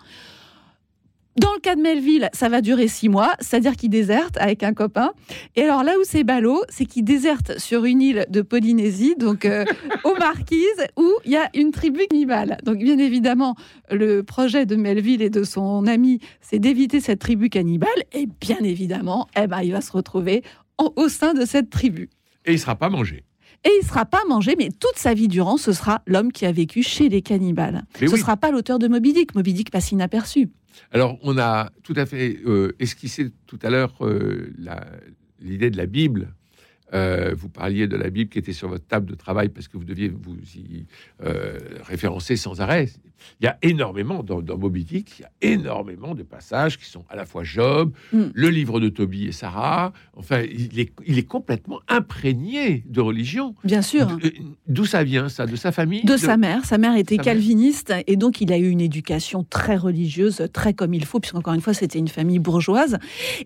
Dans 1.36 1.52
le 1.52 1.58
cas 1.58 1.74
de 1.74 1.80
Melville, 1.80 2.30
ça 2.32 2.48
va 2.48 2.60
durer 2.60 2.86
six 2.86 3.08
mois, 3.08 3.32
c'est-à-dire 3.40 3.74
qu'il 3.74 3.90
déserte 3.90 4.36
avec 4.36 4.62
un 4.62 4.72
copain. 4.72 5.10
Et 5.56 5.62
alors 5.62 5.82
là 5.82 5.94
où 5.98 6.04
c'est 6.04 6.22
ballot, 6.22 6.62
c'est 6.68 6.84
qu'il 6.84 7.04
déserte 7.04 7.58
sur 7.58 7.84
une 7.84 8.00
île 8.00 8.26
de 8.30 8.40
Polynésie, 8.40 9.16
donc 9.18 9.44
euh, 9.44 9.64
aux 10.04 10.14
Marquises, 10.16 10.86
où 10.96 11.10
il 11.24 11.32
y 11.32 11.36
a 11.36 11.50
une 11.54 11.72
tribu 11.72 12.06
cannibale. 12.08 12.58
Donc 12.64 12.78
bien 12.78 12.98
évidemment, 12.98 13.56
le 13.90 14.22
projet 14.22 14.64
de 14.64 14.76
Melville 14.76 15.22
et 15.22 15.30
de 15.30 15.42
son 15.42 15.88
ami, 15.88 16.20
c'est 16.40 16.60
d'éviter 16.60 17.00
cette 17.00 17.18
tribu 17.18 17.48
cannibale. 17.48 17.90
Et 18.12 18.28
bien 18.40 18.58
évidemment, 18.62 19.26
eh 19.36 19.48
ben, 19.48 19.60
il 19.62 19.72
va 19.72 19.80
se 19.80 19.90
retrouver 19.90 20.44
au 20.78 21.08
sein 21.08 21.34
de 21.34 21.44
cette 21.44 21.68
tribu. 21.68 22.10
Et 22.44 22.52
il 22.52 22.56
ne 22.56 22.60
sera 22.60 22.76
pas 22.76 22.90
mangé. 22.90 23.24
Et 23.64 23.70
il 23.80 23.82
ne 23.82 23.88
sera 23.88 24.04
pas 24.04 24.22
mangé, 24.28 24.54
mais 24.58 24.68
toute 24.68 24.96
sa 24.96 25.14
vie 25.14 25.26
durant, 25.26 25.56
ce 25.56 25.72
sera 25.72 26.02
l'homme 26.06 26.30
qui 26.30 26.44
a 26.44 26.52
vécu 26.52 26.82
chez 26.82 27.08
les 27.08 27.22
cannibales. 27.22 27.82
ce 27.98 28.04
ne 28.04 28.16
sera 28.16 28.36
pas 28.36 28.50
l'auteur 28.50 28.78
de 28.78 28.88
Moby 28.88 29.14
Dick. 29.14 29.34
Moby 29.34 29.54
Dick 29.54 29.70
passe 29.70 29.90
inaperçu. 29.90 30.50
Alors, 30.90 31.18
on 31.22 31.38
a 31.38 31.70
tout 31.82 31.94
à 31.96 32.06
fait 32.06 32.38
euh, 32.46 32.74
esquissé 32.78 33.32
tout 33.46 33.58
à 33.62 33.70
l'heure 33.70 33.94
euh, 34.04 34.52
l'idée 35.40 35.70
de 35.70 35.76
la 35.76 35.86
Bible. 35.86 36.34
Euh, 36.94 37.34
vous 37.36 37.48
parliez 37.48 37.86
de 37.88 37.96
la 37.96 38.08
Bible 38.10 38.30
qui 38.30 38.38
était 38.38 38.52
sur 38.52 38.68
votre 38.68 38.86
table 38.86 39.06
de 39.10 39.14
travail 39.16 39.48
parce 39.48 39.68
que 39.68 39.76
vous 39.76 39.84
deviez 39.84 40.08
vous 40.08 40.36
y 40.54 40.86
euh, 41.24 41.58
référencer 41.82 42.36
sans 42.36 42.60
arrêt. 42.60 42.88
Il 43.40 43.44
y 43.44 43.46
a 43.48 43.56
énormément, 43.62 44.22
dans, 44.22 44.42
dans 44.42 44.58
Moby 44.58 44.84
Dick, 44.84 45.18
il 45.18 45.22
y 45.22 45.24
a 45.24 45.30
énormément 45.54 46.14
de 46.14 46.22
passages 46.22 46.78
qui 46.78 46.84
sont 46.84 47.04
à 47.08 47.16
la 47.16 47.24
fois 47.24 47.42
Job, 47.42 47.92
Mm. 48.12 48.24
le 48.34 48.48
livre 48.50 48.80
de 48.80 48.88
Tobie 48.90 49.24
et 49.26 49.32
Sarah. 49.32 49.92
Enfin, 50.14 50.42
il 50.42 50.78
est, 50.78 50.92
il 51.06 51.18
est 51.18 51.22
complètement 51.26 51.80
imprégné 51.88 52.84
de 52.86 53.00
religion. 53.00 53.54
Bien 53.64 53.82
sûr. 53.82 54.18
D'où 54.68 54.84
ça 54.84 55.02
vient, 55.04 55.28
ça? 55.28 55.46
De 55.46 55.56
sa 55.56 55.72
famille? 55.72 56.04
De 56.04 56.16
sa 56.16 56.36
mère. 56.36 56.64
Sa 56.64 56.78
mère 56.78 56.96
était 56.96 57.16
Sa 57.16 57.22
mère. 57.22 57.24
calviniste 57.24 57.92
et 58.06 58.16
donc 58.16 58.40
il 58.40 58.52
a 58.52 58.58
eu 58.58 58.68
une 58.68 58.80
éducation 58.80 59.42
très 59.42 59.76
religieuse, 59.76 60.46
très 60.52 60.74
comme 60.74 60.94
il 60.94 61.04
faut, 61.04 61.18
puisqu'encore 61.18 61.54
une 61.54 61.60
fois 61.60 61.74
c'était 61.74 61.98
une 61.98 62.08
famille 62.08 62.38
bourgeoise. 62.38 62.98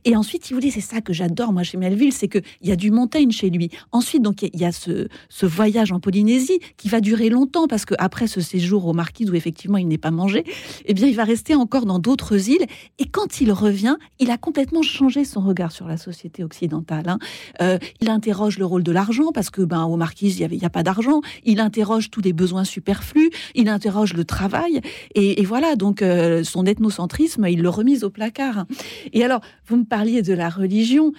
Et 0.05 0.17
ensuite, 0.17 0.45
si 0.45 0.53
vous 0.53 0.61
voulez, 0.61 0.73
c'est 0.73 0.81
ça 0.81 1.01
que 1.01 1.13
j'adore 1.13 1.53
moi 1.53 1.63
chez 1.63 1.79
Melville, 1.79 2.13
c'est 2.13 2.29
qu'il 2.29 2.43
y 2.63 2.73
a 2.73 2.77
du 2.77 2.91
Montaigne 2.91 3.31
lui. 3.47 3.71
Ensuite, 3.93 4.23
donc 4.23 4.43
il 4.43 4.61
y 4.61 4.65
a 4.65 4.73
ce, 4.73 5.09
voyage 5.43 5.93
en 5.93 6.01
Polynésie 6.01 6.59
qui 6.77 6.89
va 6.89 7.01
durer 7.01 7.29
longtemps 7.31 7.69
parce 7.69 7.85
que 7.85 7.95
après 7.99 8.27
ce 8.27 8.41
séjour 8.41 8.87
aux 8.87 8.93
Marquises 8.93 9.31
où 9.31 9.35
effectivement 9.35 9.79
il 9.79 9.89
n'est 9.89 9.99
pas 9.99 10.11
mangé, 10.11 10.45
eh 10.85 10.95
bien 10.95 11.07
il 11.07 11.15
va 11.15 11.25
rester 11.25 11.55
encore 11.55 11.87
dans 11.87 11.99
d'autres 11.99 12.49
îles. 12.51 12.67
Et 12.99 13.07
quand 13.07 13.41
il 13.41 13.53
revient, 13.53 13.97
il 14.19 14.31
a 14.31 14.37
complètement 14.37 14.83
changé 14.83 15.25
son 15.25 15.41
regard 15.41 15.73
sur 15.73 15.87
la 15.87 15.97
société 15.97 16.45
occidentale. 16.45 17.09
hein. 17.09 17.19
Euh, 17.63 17.79
il 18.01 18.11
interroge 18.11 18.59
le 18.59 18.67
rôle 18.67 18.83
de 18.83 18.93
l'argent 18.93 19.31
parce 19.33 19.51
que 19.51 19.63
ben 19.63 19.85
aux 19.85 19.97
Marquises 19.97 20.39
il 20.39 20.43
y 20.43 20.45
avait 20.45 20.57
il 20.57 20.63
y 20.63 20.67
a 20.67 20.71
pas 20.71 20.83
d'argent. 20.83 21.21
Il 21.45 21.61
interroge 21.61 22.11
tous 22.11 22.21
les 22.21 22.33
besoins 22.33 22.65
superflus. 22.65 23.31
Il 23.55 23.69
interroge 23.69 24.15
le 24.15 24.25
travail 24.25 24.81
et, 25.15 25.41
et 25.41 25.45
voilà 25.45 25.77
donc 25.77 26.03
euh, 26.03 26.43
son 26.45 26.67
ethnocentrisme 26.67 27.47
il 27.49 27.63
le 27.63 27.69
remise 27.69 28.05
au 28.05 28.11
placard. 28.11 28.67
Et 29.13 29.25
alors 29.25 29.41
vous 29.67 29.77
me 29.77 29.85
parliez 29.85 30.23
de 30.23 30.33
la 30.35 30.49
religion. 30.49 31.13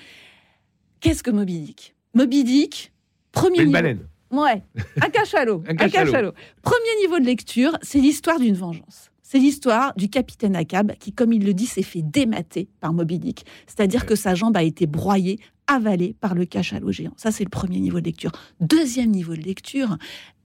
Qu'est-ce 1.00 1.24
que 1.24 1.32
Moby 1.32 1.60
Dick? 1.60 1.96
Moby 2.14 2.44
Dick, 2.44 2.92
premier 3.32 3.60
Une 3.60 3.66
niveau- 3.66 3.74
baleine. 3.74 4.00
Ouais, 4.32 4.64
un 5.02 5.10
cachalot. 5.10 5.64
Un 5.68 5.72
un 5.72 5.76
cachalot. 5.76 6.12
cachalot. 6.12 6.32
Premier 6.62 6.96
niveau 7.02 7.20
de 7.20 7.26
lecture, 7.26 7.72
c'est 7.82 8.00
l'histoire 8.00 8.40
d'une 8.40 8.56
vengeance. 8.56 9.10
C'est 9.24 9.40
l'histoire 9.40 9.94
du 9.96 10.10
capitaine 10.10 10.56
Akab 10.56 10.94
qui, 11.00 11.14
comme 11.14 11.34
il 11.34 11.46
le 11.46 11.54
dit, 11.54 11.68
s'est 11.68 11.84
fait 11.84 12.02
démater 12.02 12.68
par 12.80 12.94
Moby 12.94 13.20
Dick. 13.20 13.46
C'est-à-dire 13.68 14.06
que 14.08 14.16
sa 14.16 14.34
jambe 14.34 14.58
a 14.58 14.64
été 14.64 14.88
broyée, 14.88 15.40
avalée 15.70 16.16
par 16.20 16.36
le 16.36 16.46
cachalot 16.46 16.92
géant. 16.92 17.14
Ça, 17.16 17.32
c'est 17.32 17.44
le 17.44 17.50
premier 17.50 17.80
niveau 17.80 18.00
de 18.00 18.06
lecture. 18.06 18.32
Deuxième 18.60 19.12
niveau 19.12 19.36
de 19.36 19.42
lecture, 19.42 19.98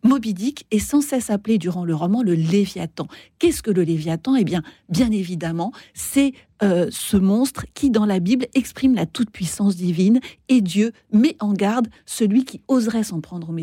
Moby 0.05 0.35
Dick 0.35 0.67
est 0.71 0.79
sans 0.79 1.01
cesse 1.01 1.31
appelé 1.31 1.57
durant 1.57 1.87
le 1.87 1.95
roman 1.95 2.23
le 2.23 2.35
Léviathan. 2.35 3.09
Qu'est-ce 3.39 3.63
que 3.63 3.71
le 3.71 3.83
Léviathan? 3.83 4.37
Eh 4.37 4.45
bien, 4.45 4.63
bien 4.91 5.11
évidemment, 5.11 5.73
c'est 5.95 6.35
euh, 6.63 6.89
ce 6.91 7.17
monstre 7.17 7.65
qui, 7.73 7.89
dans 7.89 8.05
la 8.05 8.21
Bible, 8.21 8.47
exprime 8.55 8.95
la 8.95 9.07
toute-puissance 9.07 9.77
divine 9.77 10.21
et 10.49 10.61
Dieu 10.61 10.93
met 11.11 11.37
en 11.41 11.55
garde 11.55 11.89
celui 12.05 12.45
qui 12.45 12.61
oserait 12.69 13.03
s'en 13.03 13.21
prendre 13.21 13.49
au 13.49 13.55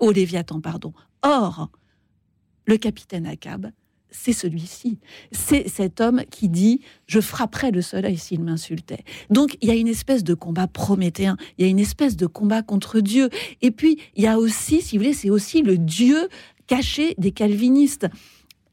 au 0.00 0.12
Léviathan, 0.12 0.60
pardon. 0.60 0.94
Or, 1.22 1.70
le 2.66 2.78
capitaine 2.78 3.26
Akab, 3.26 3.70
c'est 4.10 4.32
celui-ci. 4.32 4.98
C'est 5.32 5.68
cet 5.68 6.00
homme 6.00 6.22
qui 6.30 6.48
dit 6.48 6.80
Je 7.06 7.20
frapperai 7.20 7.70
le 7.70 7.82
soleil 7.82 8.16
s'il 8.16 8.42
m'insultait. 8.42 9.04
Donc, 9.30 9.56
il 9.60 9.68
y 9.68 9.72
a 9.72 9.74
une 9.74 9.88
espèce 9.88 10.24
de 10.24 10.34
combat 10.34 10.66
prométhéen, 10.66 11.36
il 11.56 11.64
y 11.64 11.68
a 11.68 11.70
une 11.70 11.78
espèce 11.78 12.16
de 12.16 12.26
combat 12.26 12.62
contre 12.62 13.00
Dieu. 13.00 13.28
Et 13.62 13.70
puis, 13.70 13.98
il 14.16 14.24
y 14.24 14.26
a 14.26 14.38
aussi, 14.38 14.80
si 14.80 14.96
vous 14.96 15.04
voulez, 15.04 15.14
c'est 15.14 15.30
aussi 15.30 15.62
le 15.62 15.78
Dieu 15.78 16.28
caché 16.66 17.14
des 17.18 17.32
calvinistes. 17.32 18.06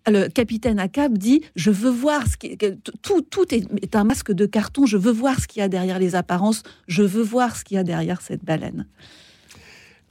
Le 0.08 0.28
capitaine 0.28 0.78
Akab 0.78 1.18
dit 1.18 1.42
Je 1.56 1.72
veux 1.72 1.90
voir 1.90 2.28
ce 2.28 2.38
qui. 2.38 2.56
Tout, 3.02 3.22
tout 3.22 3.46
est 3.54 3.96
un 3.96 4.04
masque 4.04 4.32
de 4.32 4.46
carton, 4.46 4.86
je 4.86 4.98
veux 4.98 5.12
voir 5.12 5.40
ce 5.40 5.48
qu'il 5.48 5.62
y 5.62 5.64
a 5.64 5.68
derrière 5.68 5.98
les 5.98 6.16
apparences, 6.16 6.62
je 6.88 7.02
veux 7.02 7.24
voir 7.24 7.56
ce 7.56 7.64
qu'il 7.64 7.76
y 7.76 7.80
a 7.80 7.84
derrière 7.84 8.22
cette 8.22 8.46
baleine. 8.46 8.86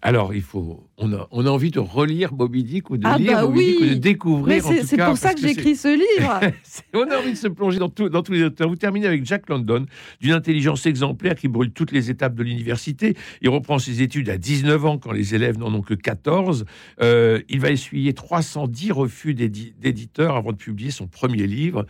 Alors, 0.06 0.34
il 0.34 0.42
faut, 0.42 0.86
on 0.98 1.14
a, 1.14 1.26
on 1.30 1.46
a 1.46 1.48
envie 1.48 1.70
de 1.70 1.78
relire 1.80 2.34
Moby 2.34 2.62
Dick 2.62 2.90
ou 2.90 2.98
de 2.98 3.06
Ah 3.06 3.16
lire 3.16 3.32
bah 3.38 3.42
Moby 3.46 3.64
Dick 3.64 3.80
ou 3.80 3.84
de 3.86 3.90
oui. 3.94 3.98
découvrir. 4.00 4.62
C'est 4.84 4.98
pour 4.98 5.16
ça 5.16 5.32
que 5.32 5.40
j'écris 5.40 5.76
ce 5.76 5.88
livre. 5.88 6.40
On 6.92 7.10
a 7.10 7.18
envie 7.18 7.32
de 7.32 7.36
se 7.38 7.48
plonger 7.48 7.78
dans, 7.78 7.88
tout- 7.88 8.10
dans 8.10 8.22
tous 8.22 8.32
les 8.32 8.42
auteurs. 8.42 8.68
Vous 8.68 8.76
terminez 8.76 9.06
avec 9.06 9.24
Jack 9.24 9.48
London, 9.48 9.86
d'une 10.20 10.32
intelligence 10.32 10.84
exemplaire 10.84 11.34
qui 11.36 11.48
brûle 11.48 11.70
toutes 11.70 11.90
les 11.90 12.10
étapes 12.10 12.34
de 12.34 12.42
l'université. 12.42 13.16
Il 13.40 13.48
reprend 13.48 13.78
ses 13.78 14.02
études 14.02 14.28
à 14.28 14.36
19 14.36 14.84
ans 14.84 14.98
quand 14.98 15.12
les 15.12 15.34
élèves 15.34 15.56
n'en 15.58 15.72
ont 15.72 15.80
que 15.80 15.94
14. 15.94 16.66
Euh, 17.00 17.40
il 17.48 17.60
va 17.60 17.70
essuyer 17.70 18.12
310 18.12 18.92
refus 18.92 19.32
d'édi- 19.32 19.72
d'éditeurs 19.80 20.36
avant 20.36 20.52
de 20.52 20.58
publier 20.58 20.90
son 20.90 21.06
premier 21.06 21.46
livre. 21.46 21.86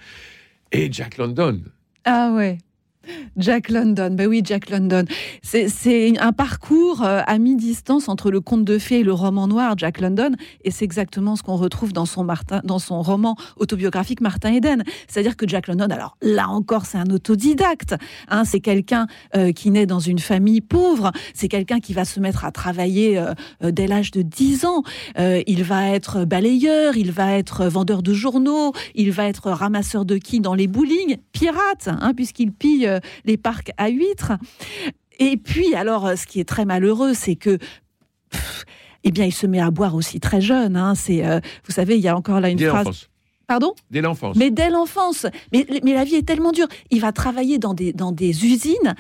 Et 0.70 0.88
Jack 0.92 1.18
London, 1.18 1.62
Ah 2.05 2.33
ouais. 2.33 2.59
Jack 3.37 3.69
London, 3.71 4.11
ben 4.12 4.27
oui, 4.27 4.43
Jack 4.45 4.71
London. 4.71 5.05
C'est- 5.43 5.69
un 6.21 6.33
parcours 6.33 7.03
euh, 7.03 7.21
à 7.27 7.38
mi-distance 7.38 8.09
entre 8.09 8.31
le 8.31 8.40
conte 8.40 8.64
de 8.64 8.79
fées 8.79 9.01
et 9.01 9.03
le 9.03 9.12
roman 9.12 9.47
noir, 9.49 9.75
Jack 9.77 10.01
London, 10.01 10.31
et 10.64 10.71
c'est 10.71 10.85
exactement 10.85 11.37
ce 11.37 11.43
qu'on 11.43 11.57
retrouve 11.57 11.93
dans 11.93 12.07
son, 12.07 12.25
Martin, 12.25 12.61
dans 12.64 12.79
son 12.79 13.03
roman 13.03 13.37
autobiographique 13.57 14.21
Martin 14.21 14.53
Eden. 14.55 14.83
C'est-à-dire 15.09 15.37
que 15.37 15.49
Jack 15.49 15.69
London, 15.69 15.87
alors 15.90 16.17
là 16.23 16.49
encore, 16.49 16.87
c'est 16.87 16.99
un 16.99 17.07
autodidacte. 17.11 17.95
hein, 18.29 18.45
c'est 18.45 18.61
quelqu'un 18.61 19.07
euh, 19.37 19.53
qui 19.53 19.71
naît 19.71 19.87
dans 19.87 19.99
une 19.99 20.19
famille 20.19 20.61
pauvre. 20.61 21.12
C'est 21.35 21.49
quelqu'un 21.49 21.81
qui 21.81 21.93
va 21.93 22.05
se 22.05 22.21
mettre 22.21 22.45
à 22.45 22.53
travailler 22.53 23.19
euh, 23.19 23.35
dès 23.71 23.87
l'âge 23.87 24.11
de 24.11 24.23
10 24.23 24.64
ans. 24.64 24.83
Il 25.19 25.64
va 25.64 25.88
être 25.90 26.25
balayeur, 26.25 26.97
il 26.97 27.11
va 27.12 27.33
être 27.37 27.67
vendeur 27.67 28.03
de 28.03 28.12
journaux, 28.14 28.73
il 28.95 29.11
va 29.12 29.27
être 29.27 29.51
ramasseur 29.51 30.05
de 30.05 30.17
quilles 30.17 30.40
dans 30.40 30.55
les 30.55 30.67
bowling, 30.67 31.17
pirate, 31.33 31.88
hein, 31.88 32.12
puisqu'il 32.14 32.53
pille 32.53 32.88
les 33.24 33.37
parcs 33.37 33.70
à 33.76 33.88
huîtres. 33.88 34.33
Et 35.18 35.37
puis, 35.37 35.74
alors, 35.74 36.07
euh, 36.07 36.16
ce 36.16 36.26
qui 36.26 36.40
est 36.40 36.48
très 36.48 36.64
malheureux, 36.64 37.14
c'est 37.14 37.37
que. 37.37 37.59
pff, 38.30 38.64
eh 39.04 39.11
bien, 39.11 39.26
il 39.26 39.33
se 39.33 39.46
met 39.46 39.61
à 39.61 39.70
boire 39.70 39.94
aussi 39.94 40.18
très 40.18 40.40
jeune. 40.40 40.76
hein. 40.76 40.94
C'est, 40.94 41.24
euh, 41.26 41.38
vous 41.66 41.72
savez, 41.72 41.96
il 41.96 42.00
y 42.02 42.09
a 42.09 42.16
encore 42.16 42.40
là 42.40 42.48
une 42.48 42.57
dès 42.57 42.68
phrase. 42.68 42.87
l'enfance. 42.87 43.09
Pardon? 43.46 43.74
Dès 43.90 44.00
l'enfance. 44.00 44.37
mais 44.37 44.50
dès 44.50 44.70
l'enfance. 44.70 45.26
Mais, 45.52 45.66
mais 45.85 45.92
la 45.92 46.04
vie 46.04 46.14
est 46.14 46.26
tellement 46.26 46.50
dure. 46.52 46.66
Il 46.90 47.00
va 47.02 47.12
travailler 47.12 47.59
dans 47.59 47.74
des, 47.74 47.92
dans 47.92 48.11
des 48.12 48.46
usines 48.46 48.94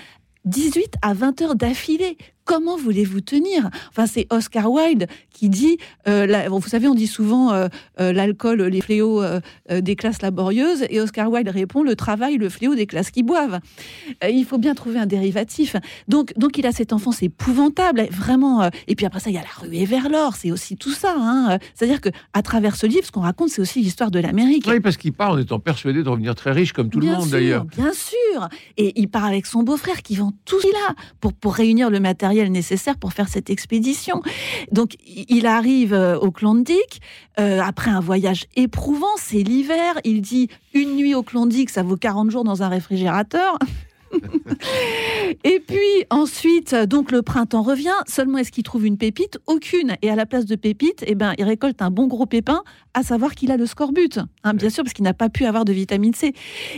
18 0.44 0.96
à 1.00 1.14
20 1.14 1.40
heures 1.40 1.54
d'affilée. 1.54 2.18
Comment 2.44 2.76
voulez-vous 2.76 3.20
tenir? 3.22 3.70
Enfin, 3.90 4.06
c'est 4.06 4.26
Oscar 4.30 4.70
Wilde 4.70 5.06
qui 5.30 5.48
dit, 5.48 5.78
euh, 6.08 6.26
la- 6.26 6.48
vous 6.48 6.60
savez, 6.68 6.88
on 6.88 6.94
dit 6.94 7.06
souvent 7.06 7.52
euh, 7.52 7.68
euh, 8.00 8.12
l'alcool, 8.12 8.62
les 8.62 8.80
fléaux 8.82 9.22
euh, 9.22 9.40
des 9.80 9.96
classes 9.96 10.20
laborieuses, 10.20 10.84
et 10.90 11.00
Oscar 11.00 11.30
Wilde 11.30 11.48
répond 11.48 11.82
le 11.82 11.96
travail, 11.96 12.36
le 12.36 12.48
fléau 12.50 12.74
des 12.74 12.86
classes 12.86 13.10
qui 13.10 13.22
boivent. 13.22 13.60
Il 14.28 14.44
faut 14.44 14.58
bien 14.58 14.74
trouver 14.74 14.98
un 14.98 15.06
dérivatif. 15.06 15.76
Donc, 16.06 16.32
donc 16.36 16.58
il 16.58 16.66
a 16.66 16.72
cette 16.72 16.92
enfance 16.92 17.22
épouvantable, 17.22 18.06
vraiment. 18.10 18.68
et 18.88 18.94
puis 18.94 19.06
après 19.06 19.20
ça, 19.20 19.30
il 19.30 19.34
y 19.34 19.38
a 19.38 19.42
la 19.42 19.66
ruée 19.66 19.86
vers 19.86 20.08
l'or. 20.10 20.34
C'est 20.36 20.50
aussi 20.50 20.76
tout 20.76 20.92
ça. 20.92 21.14
hein. 21.16 21.58
C'est-à-dire 21.74 22.00
que 22.00 22.10
à 22.34 22.42
travers 22.42 22.76
ce 22.76 22.86
livre, 22.86 23.04
ce 23.06 23.10
qu'on 23.10 23.20
raconte, 23.22 23.48
c'est 23.48 23.62
aussi 23.62 23.80
l'histoire 23.80 24.10
de 24.10 24.18
l'Amérique. 24.18 24.66
Oui, 24.68 24.80
parce 24.80 24.96
qu'il 24.98 25.12
part 25.12 25.30
en 25.32 25.38
étant 25.38 25.58
persuadé 25.60 26.02
de 26.02 26.08
revenir 26.08 26.34
très 26.34 26.52
riche, 26.52 26.72
comme 26.74 26.90
tout 26.90 27.00
le 27.00 27.06
monde 27.06 27.30
d'ailleurs. 27.30 27.64
Bien 27.64 27.92
sûr. 27.94 28.48
Et 28.76 28.92
il 29.00 29.08
part 29.08 29.24
avec 29.24 29.46
son 29.46 29.62
beau-frère 29.62 30.02
qui 30.02 30.16
vend 30.16 30.32
tout 30.44 30.60
ce 30.60 30.66
qu'il 30.66 30.76
a 30.90 30.94
pour, 31.20 31.32
pour 31.32 31.54
réunir 31.54 31.88
le 31.90 32.00
matériel 32.00 32.33
nécessaire 32.42 32.96
pour 32.96 33.12
faire 33.12 33.28
cette 33.28 33.50
expédition. 33.50 34.22
Donc 34.72 34.96
il 35.06 35.46
arrive 35.46 35.94
euh, 35.94 36.18
au 36.18 36.30
Klondike 36.30 37.00
euh, 37.38 37.60
après 37.60 37.90
un 37.90 38.00
voyage 38.00 38.46
éprouvant, 38.56 39.16
c'est 39.16 39.42
l'hiver. 39.42 39.98
Il 40.04 40.20
dit 40.20 40.48
une 40.72 40.96
nuit 40.96 41.14
au 41.14 41.22
Klondike, 41.22 41.70
ça 41.70 41.82
vaut 41.82 41.96
40 41.96 42.30
jours 42.30 42.44
dans 42.44 42.62
un 42.62 42.68
réfrigérateur. 42.68 43.58
Et 45.44 45.60
puis 45.66 46.04
ensuite, 46.10 46.74
donc 46.74 47.10
le 47.10 47.22
printemps 47.22 47.62
revient. 47.62 47.88
Seulement, 48.06 48.38
est-ce 48.38 48.52
qu'il 48.52 48.62
trouve 48.62 48.86
une 48.86 48.98
pépite? 48.98 49.38
Aucune. 49.46 49.96
Et 50.02 50.10
à 50.10 50.16
la 50.16 50.26
place 50.26 50.46
de 50.46 50.56
pépite, 50.56 51.04
eh 51.06 51.14
ben, 51.14 51.34
il 51.38 51.44
récolte 51.44 51.82
un 51.82 51.90
bon 51.90 52.06
gros 52.06 52.26
pépin, 52.26 52.62
à 52.94 53.02
savoir 53.02 53.34
qu'il 53.34 53.50
a 53.50 53.56
le 53.56 53.66
scorbut. 53.66 54.18
Hein, 54.44 54.54
bien 54.54 54.70
sûr, 54.70 54.84
parce 54.84 54.94
qu'il 54.94 55.04
n'a 55.04 55.14
pas 55.14 55.28
pu 55.28 55.44
avoir 55.44 55.64
de 55.64 55.72
vitamine 55.72 56.14
C. 56.14 56.32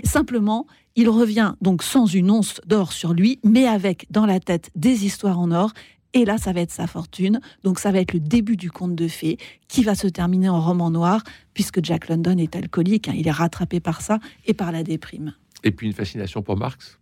Simplement, 0.04 0.66
il 0.96 1.08
revient 1.08 1.54
donc 1.60 1.82
sans 1.82 2.06
une 2.06 2.30
once 2.30 2.60
d'or 2.66 2.92
sur 2.92 3.12
lui, 3.12 3.38
mais 3.44 3.66
avec 3.66 4.06
dans 4.10 4.26
la 4.26 4.40
tête 4.40 4.70
des 4.74 5.04
histoires 5.04 5.38
en 5.38 5.50
or. 5.52 5.72
Et 6.14 6.24
là, 6.24 6.38
ça 6.38 6.52
va 6.54 6.62
être 6.62 6.70
sa 6.70 6.86
fortune. 6.86 7.40
Donc, 7.62 7.78
ça 7.78 7.92
va 7.92 7.98
être 8.00 8.14
le 8.14 8.20
début 8.20 8.56
du 8.56 8.70
conte 8.70 8.94
de 8.94 9.06
fées 9.06 9.36
qui 9.68 9.82
va 9.82 9.94
se 9.94 10.06
terminer 10.06 10.48
en 10.48 10.60
roman 10.60 10.90
noir, 10.90 11.22
puisque 11.52 11.84
Jack 11.84 12.08
London 12.08 12.38
est 12.38 12.56
alcoolique. 12.56 13.08
hein. 13.08 13.14
il 13.14 13.28
est 13.28 13.32
rattrapé 13.32 13.80
par 13.80 14.00
ça 14.00 14.18
et 14.46 14.54
par 14.54 14.72
la 14.72 14.82
déprime. 14.82 15.34
Et 15.62 15.72
puis 15.72 15.86
une 15.86 15.92
fascination 15.92 16.40
pour 16.42 16.56
Marx. 16.56 16.98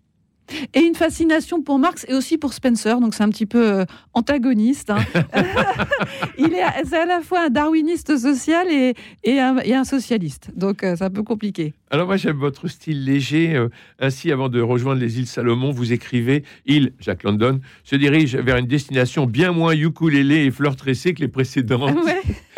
Et 0.75 0.81
une 0.81 0.95
fascination 0.95 1.63
pour 1.63 1.79
Marx 1.79 2.05
et 2.09 2.15
aussi 2.15 2.37
pour 2.39 2.53
Spencer, 2.53 3.01
donc 3.01 3.15
c'est 3.15 3.23
un 3.23 3.31
petit 3.31 3.47
peu 3.47 3.67
euh, 3.81 3.85
antagoniste. 4.13 4.91
hein. 4.91 4.99
Il 6.39 6.53
est, 6.53 6.63
c'est 6.85 6.99
à 6.99 7.07
la 7.07 7.21
fois 7.21 7.47
un 7.47 7.51
darwiniste 7.51 8.17
social 8.19 8.67
et, 8.71 8.95
et, 9.25 9.41
un, 9.41 9.59
et 9.59 9.75
un 9.75 9.85
socialiste, 9.85 10.51
donc 10.57 10.83
euh, 10.83 10.95
c'est 10.97 11.05
un 11.05 11.11
peu 11.11 11.23
compliqué. 11.23 11.73
Alors 11.91 12.07
moi 12.07 12.17
j'aime 12.17 12.37
votre 12.37 12.69
style 12.69 13.05
léger. 13.05 13.55
euh, 13.55 13.69
ainsi, 14.01 14.33
avant 14.33 14.49
de 14.49 14.61
rejoindre 14.61 15.01
les 15.01 15.19
îles 15.19 15.27
Salomon, 15.27 15.71
vous 15.71 15.93
écrivez 15.93 16.45
Il, 16.67 16.93
Jack 17.01 17.23
London, 17.23 17.61
se 17.85 17.97
dirige 17.97 18.37
vers 18.37 18.57
une 18.57 18.67
destination 18.67 19.27
bien 19.27 19.53
moins 19.53 19.75
ukulélé 19.75 20.45
et 20.45 20.51
fleurs 20.51 20.77
tressées 20.77 21.15
que 21.15 21.21
les 21.21 21.29
précédentes. 21.29 21.97
Ouais. 22.05 22.21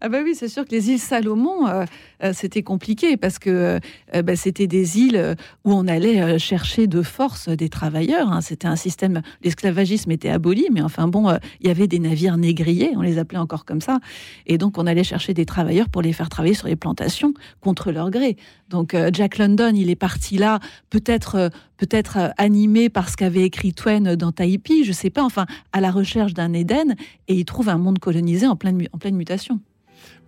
ah 0.00 0.08
bah 0.08 0.18
oui, 0.22 0.34
c'est 0.34 0.48
sûr 0.48 0.64
que 0.64 0.70
les 0.70 0.90
îles 0.90 0.98
Salomon, 0.98 1.66
euh, 1.66 1.84
euh, 2.22 2.32
c'était 2.34 2.62
compliqué 2.62 3.16
parce 3.16 3.38
que 3.38 3.80
euh, 4.14 4.22
bah, 4.22 4.36
c'était 4.36 4.66
des 4.66 4.98
îles 4.98 5.36
où 5.64 5.72
on 5.72 5.86
allait 5.86 6.38
chercher 6.38 6.86
de 6.86 7.02
force 7.02 7.48
des 7.48 7.68
travailleurs. 7.68 8.32
Hein. 8.32 8.40
C'était 8.40 8.68
un 8.68 8.76
système, 8.76 9.22
l'esclavagisme 9.42 10.10
était 10.10 10.30
aboli, 10.30 10.66
mais 10.72 10.82
enfin 10.82 11.08
bon, 11.08 11.30
il 11.60 11.66
y 11.66 11.70
avait 11.70 11.86
des 11.86 11.98
navires 11.98 12.36
négriers, 12.36 12.92
on 12.96 13.02
les 13.02 13.18
appelait 13.18 13.38
encore 13.38 13.64
comme 13.64 13.80
ça, 13.80 13.98
et 14.46 14.58
donc 14.58 14.78
on 14.78 14.86
allait 14.86 15.04
chercher 15.04 15.34
des 15.34 15.46
travailleurs 15.46 15.88
pour 15.88 16.02
les 16.02 16.12
faire 16.12 16.28
travailler 16.28 16.54
sur 16.54 16.68
les 16.68 16.76
plantations 16.76 17.34
contre 17.60 17.92
leur 17.92 18.10
gré. 18.10 18.36
Donc 18.68 18.94
Jack 19.12 19.38
London, 19.38 19.72
il 19.74 19.90
est 19.90 19.96
parti 19.96 20.36
là, 20.36 20.60
peut-être 20.90 21.50
peut-être 21.78 22.32
animé 22.36 22.90
par 22.90 23.08
ce 23.08 23.16
qu'avait 23.16 23.44
écrit 23.44 23.72
Twain 23.72 24.16
dans 24.16 24.32
Taipei, 24.32 24.84
je 24.84 24.92
sais 24.92 25.10
pas, 25.10 25.24
enfin 25.24 25.46
à 25.72 25.80
la 25.80 25.90
recherche 25.90 26.34
d'un 26.34 26.52
Éden, 26.52 26.94
et 27.28 27.34
il 27.34 27.44
trouve 27.46 27.70
un 27.70 27.78
monde 27.78 27.98
colonisé 27.98 28.46
en 28.46 28.56
pleine, 28.56 28.86
en 28.92 28.98
pleine 28.98 29.16
mutation. 29.16 29.60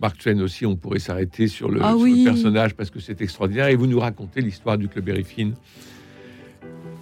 Mark 0.01 0.17
Twain 0.19 0.41
aussi, 0.41 0.65
on 0.65 0.77
pourrait 0.77 0.99
s'arrêter 0.99 1.47
sur, 1.47 1.71
le, 1.71 1.81
ah 1.83 1.95
personnage 2.25 2.75
parce 2.75 2.91
que 2.91 3.01
c'est 3.01 3.21
extraordinaire. 3.21 3.69
Et 3.69 3.77
vous 3.77 3.87
nous 3.87 4.01
racontez 4.01 4.41
l'histoire 4.41 4.79
du 4.79 4.89
Club 4.89 5.23
Fine. 5.23 5.55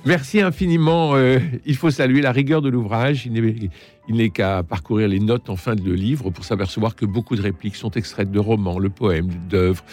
Merci 0.07 0.41
infiniment. 0.41 1.17
Euh, 1.17 1.39
il 1.67 1.77
faut 1.77 1.91
saluer 1.91 2.23
la 2.23 2.33
rigueur 2.33 2.63
de 2.63 2.69
l'ouvrage. 2.69 3.27
Il 3.27 4.15
n'est 4.15 4.31
qu'à 4.31 4.63
parcourir 4.63 5.09
les 5.09 5.19
notes 5.19 5.51
en 5.51 5.57
fin 5.57 5.75
de 5.75 5.93
livre 5.93 6.31
pour 6.31 6.45
s'apercevoir 6.45 6.95
que 6.95 7.05
beaucoup 7.05 7.37
de 7.37 7.43
répliques 7.43 7.77
sont 7.77 7.91
extraites 7.91 8.31
de 8.31 8.39
romans, 8.39 8.79
le 8.79 8.89
poème, 8.89 9.29
d'œuvres. 9.51 9.85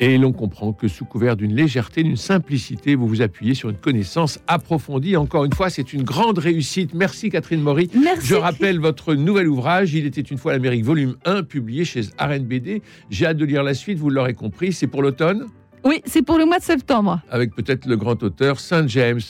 Et 0.00 0.18
l'on 0.18 0.32
comprend 0.32 0.72
que 0.72 0.88
sous 0.88 1.04
couvert 1.04 1.36
d'une 1.36 1.54
légèreté, 1.54 2.02
d'une 2.02 2.16
simplicité, 2.16 2.94
vous 2.94 3.06
vous 3.06 3.22
appuyez 3.22 3.54
sur 3.54 3.70
une 3.70 3.76
connaissance 3.76 4.40
approfondie. 4.48 5.16
Encore 5.16 5.44
une 5.44 5.54
fois, 5.54 5.70
c'est 5.70 5.92
une 5.92 6.02
grande 6.02 6.38
réussite. 6.38 6.92
Merci 6.92 7.30
Catherine 7.30 7.62
Maury. 7.62 7.90
Je 8.22 8.34
rappelle 8.34 8.80
votre 8.80 9.14
nouvel 9.14 9.48
ouvrage, 9.48 9.94
Il 9.94 10.04
était 10.04 10.20
une 10.20 10.36
fois 10.36 10.52
l'Amérique, 10.52 10.84
volume 10.84 11.16
1, 11.24 11.44
publié 11.44 11.84
chez 11.84 12.02
RNBD. 12.18 12.82
J'ai 13.08 13.26
hâte 13.26 13.36
de 13.38 13.44
lire 13.44 13.62
la 13.62 13.74
suite, 13.74 13.98
vous 13.98 14.10
l'aurez 14.10 14.34
compris. 14.34 14.72
C'est 14.72 14.88
pour 14.88 15.00
l'automne 15.00 15.46
oui, 15.84 16.02
c'est 16.04 16.22
pour 16.22 16.38
le 16.38 16.46
mois 16.46 16.58
de 16.58 16.64
septembre. 16.64 17.20
Avec 17.30 17.54
peut-être 17.54 17.86
le 17.86 17.96
grand 17.96 18.22
auteur 18.22 18.60
Saint 18.60 18.86
James. 18.86 19.20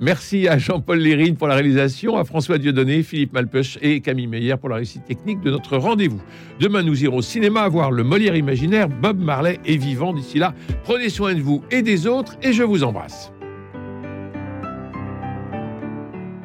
Merci 0.00 0.46
à 0.46 0.58
Jean-Paul 0.58 0.98
Lérine 0.98 1.36
pour 1.36 1.48
la 1.48 1.54
réalisation, 1.54 2.16
à 2.16 2.24
François 2.24 2.58
Dieudonné, 2.58 3.02
Philippe 3.02 3.32
Malpeuch 3.32 3.78
et 3.82 4.00
Camille 4.00 4.28
Meyer 4.28 4.56
pour 4.56 4.68
la 4.68 4.76
réussite 4.76 5.04
technique 5.04 5.40
de 5.40 5.50
notre 5.50 5.76
rendez-vous. 5.76 6.20
Demain, 6.60 6.82
nous 6.84 7.02
irons 7.02 7.16
au 7.16 7.22
cinéma 7.22 7.66
voir 7.68 7.90
le 7.90 8.04
Molière 8.04 8.36
imaginaire. 8.36 8.88
Bob 8.88 9.18
Marley 9.18 9.58
est 9.66 9.76
vivant. 9.76 10.12
D'ici 10.12 10.38
là, 10.38 10.54
prenez 10.84 11.08
soin 11.08 11.34
de 11.34 11.40
vous 11.40 11.62
et 11.70 11.82
des 11.82 12.06
autres 12.06 12.36
et 12.42 12.52
je 12.52 12.62
vous 12.62 12.84
embrasse. 12.84 13.32